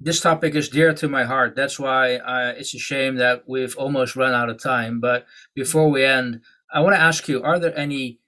this 0.00 0.22
topic 0.22 0.54
is 0.54 0.70
dear 0.70 0.94
to 0.94 1.08
my 1.08 1.24
heart. 1.24 1.54
That's 1.54 1.78
why 1.78 2.18
it's 2.56 2.72
a 2.72 2.78
shame 2.78 3.16
that 3.16 3.42
we've 3.46 3.76
almost 3.76 4.16
run 4.16 4.32
out 4.32 4.48
of 4.48 4.62
time. 4.62 5.00
But 5.00 5.26
before 5.54 5.90
we 5.90 6.06
end, 6.06 6.40
I 6.72 6.80
want 6.80 6.96
to 6.96 7.02
ask 7.02 7.28
you 7.28 7.42
are 7.42 7.58
there 7.58 7.78
any 7.78 8.18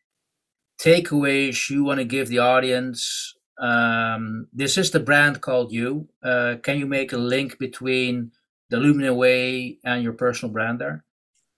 takeaways 0.78 1.70
you 1.70 1.82
want 1.82 1.96
to 2.00 2.04
give 2.04 2.28
the 2.28 2.40
audience? 2.40 3.36
Um, 3.60 4.48
this 4.52 4.78
is 4.78 4.90
the 4.90 5.00
brand 5.00 5.40
called 5.40 5.70
you. 5.70 6.08
Uh, 6.22 6.56
can 6.62 6.78
you 6.78 6.86
make 6.86 7.12
a 7.12 7.18
link 7.18 7.58
between 7.58 8.32
the 8.70 8.78
Alumni 8.78 9.10
Way 9.10 9.78
and 9.84 10.02
your 10.02 10.14
personal 10.14 10.52
brand 10.52 10.80
there? 10.80 11.04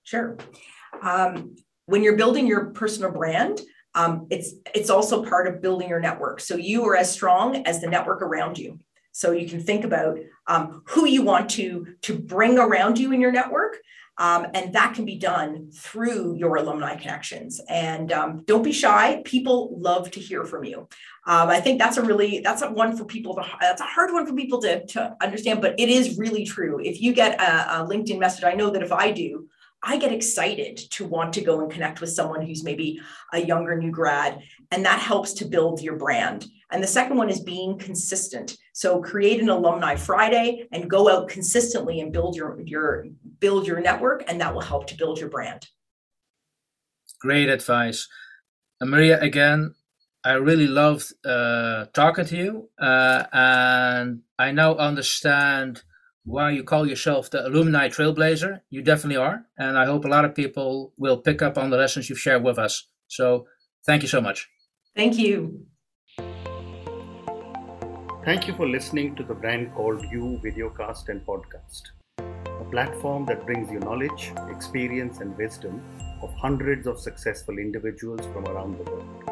Sure. 0.02 0.36
Um, 1.00 1.56
when 1.86 2.02
you're 2.02 2.16
building 2.16 2.46
your 2.46 2.66
personal 2.66 3.12
brand, 3.12 3.60
um, 3.94 4.26
it's 4.30 4.54
it's 4.74 4.90
also 4.90 5.24
part 5.24 5.46
of 5.46 5.60
building 5.60 5.88
your 5.88 6.00
network. 6.00 6.40
So 6.40 6.56
you 6.56 6.84
are 6.86 6.96
as 6.96 7.12
strong 7.12 7.66
as 7.66 7.80
the 7.80 7.88
network 7.88 8.22
around 8.22 8.58
you. 8.58 8.80
So 9.12 9.32
you 9.32 9.48
can 9.48 9.60
think 9.60 9.84
about 9.84 10.18
um, 10.46 10.82
who 10.86 11.06
you 11.06 11.22
want 11.22 11.50
to 11.50 11.94
to 12.02 12.18
bring 12.18 12.58
around 12.58 12.98
you 12.98 13.12
in 13.12 13.20
your 13.20 13.32
network, 13.32 13.76
um, 14.16 14.46
and 14.54 14.72
that 14.72 14.94
can 14.94 15.04
be 15.04 15.18
done 15.18 15.70
through 15.70 16.36
your 16.36 16.56
alumni 16.56 16.96
connections. 16.96 17.60
And 17.68 18.10
um, 18.10 18.44
don't 18.46 18.62
be 18.62 18.72
shy. 18.72 19.22
People 19.24 19.78
love 19.78 20.10
to 20.12 20.20
hear 20.20 20.44
from 20.44 20.64
you. 20.64 20.88
Um, 21.24 21.48
I 21.48 21.60
think 21.60 21.78
that's 21.78 21.98
a 21.98 22.02
really 22.02 22.40
that's 22.40 22.62
a 22.62 22.70
one 22.70 22.96
for 22.96 23.04
people 23.04 23.34
to 23.36 23.44
that's 23.60 23.80
a 23.80 23.84
hard 23.84 24.12
one 24.12 24.26
for 24.26 24.34
people 24.34 24.60
to, 24.62 24.84
to 24.86 25.16
understand, 25.20 25.60
but 25.60 25.78
it 25.78 25.88
is 25.88 26.18
really 26.18 26.44
true. 26.44 26.80
If 26.82 27.00
you 27.00 27.12
get 27.12 27.40
a, 27.40 27.82
a 27.82 27.86
LinkedIn 27.86 28.18
message, 28.18 28.44
I 28.44 28.54
know 28.54 28.70
that 28.70 28.82
if 28.82 28.90
I 28.90 29.12
do, 29.12 29.48
I 29.84 29.98
get 29.98 30.12
excited 30.12 30.76
to 30.76 31.04
want 31.04 31.32
to 31.34 31.40
go 31.40 31.60
and 31.60 31.70
connect 31.70 32.00
with 32.00 32.10
someone 32.10 32.44
who's 32.44 32.64
maybe 32.64 33.00
a 33.32 33.38
younger 33.38 33.76
new 33.76 33.92
grad, 33.92 34.42
and 34.72 34.84
that 34.84 34.98
helps 34.98 35.32
to 35.34 35.44
build 35.44 35.80
your 35.80 35.96
brand. 35.96 36.46
And 36.72 36.82
the 36.82 36.88
second 36.88 37.16
one 37.16 37.28
is 37.28 37.40
being 37.40 37.78
consistent. 37.78 38.56
So 38.72 39.00
create 39.00 39.40
an 39.40 39.48
alumni 39.48 39.94
Friday 39.94 40.66
and 40.72 40.90
go 40.90 41.08
out 41.08 41.28
consistently 41.28 42.00
and 42.00 42.12
build 42.12 42.34
your 42.34 42.60
your 42.62 43.06
build 43.38 43.66
your 43.66 43.80
network, 43.80 44.24
and 44.26 44.40
that 44.40 44.52
will 44.52 44.60
help 44.60 44.88
to 44.88 44.96
build 44.96 45.20
your 45.20 45.28
brand. 45.28 45.68
Great 47.20 47.48
advice, 47.48 48.08
and 48.80 48.90
Maria. 48.90 49.20
Again, 49.20 49.74
I 50.24 50.34
really 50.34 50.68
loved 50.68 51.12
uh, 51.24 51.86
talking 51.92 52.24
to 52.26 52.36
you, 52.36 52.68
uh, 52.78 53.24
and 53.32 54.20
I 54.38 54.52
now 54.52 54.76
understand 54.76 55.82
why 56.24 56.50
you 56.50 56.62
call 56.62 56.88
yourself 56.88 57.30
the 57.30 57.44
alumni 57.46 57.88
trailblazer. 57.88 58.60
You 58.70 58.82
definitely 58.82 59.16
are. 59.16 59.46
And 59.58 59.76
I 59.76 59.86
hope 59.86 60.04
a 60.04 60.08
lot 60.08 60.24
of 60.24 60.34
people 60.34 60.92
will 60.96 61.18
pick 61.18 61.42
up 61.42 61.58
on 61.58 61.70
the 61.70 61.76
lessons 61.76 62.08
you've 62.08 62.20
shared 62.20 62.44
with 62.44 62.58
us. 62.58 62.86
So 63.08 63.46
thank 63.84 64.02
you 64.02 64.08
so 64.08 64.20
much. 64.20 64.48
Thank 64.94 65.18
you. 65.18 65.66
Thank 68.24 68.46
you 68.46 68.54
for 68.54 68.68
listening 68.68 69.16
to 69.16 69.24
the 69.24 69.34
brand 69.34 69.74
called 69.74 70.04
You 70.12 70.40
videocast 70.44 71.08
and 71.08 71.26
podcast, 71.26 71.82
a 72.18 72.64
platform 72.70 73.26
that 73.26 73.44
brings 73.44 73.72
you 73.72 73.80
knowledge, 73.80 74.32
experience, 74.48 75.18
and 75.18 75.36
wisdom 75.36 75.82
of 76.22 76.32
hundreds 76.34 76.86
of 76.86 77.00
successful 77.00 77.58
individuals 77.58 78.24
from 78.32 78.44
around 78.44 78.78
the 78.78 78.84
world. 78.88 79.31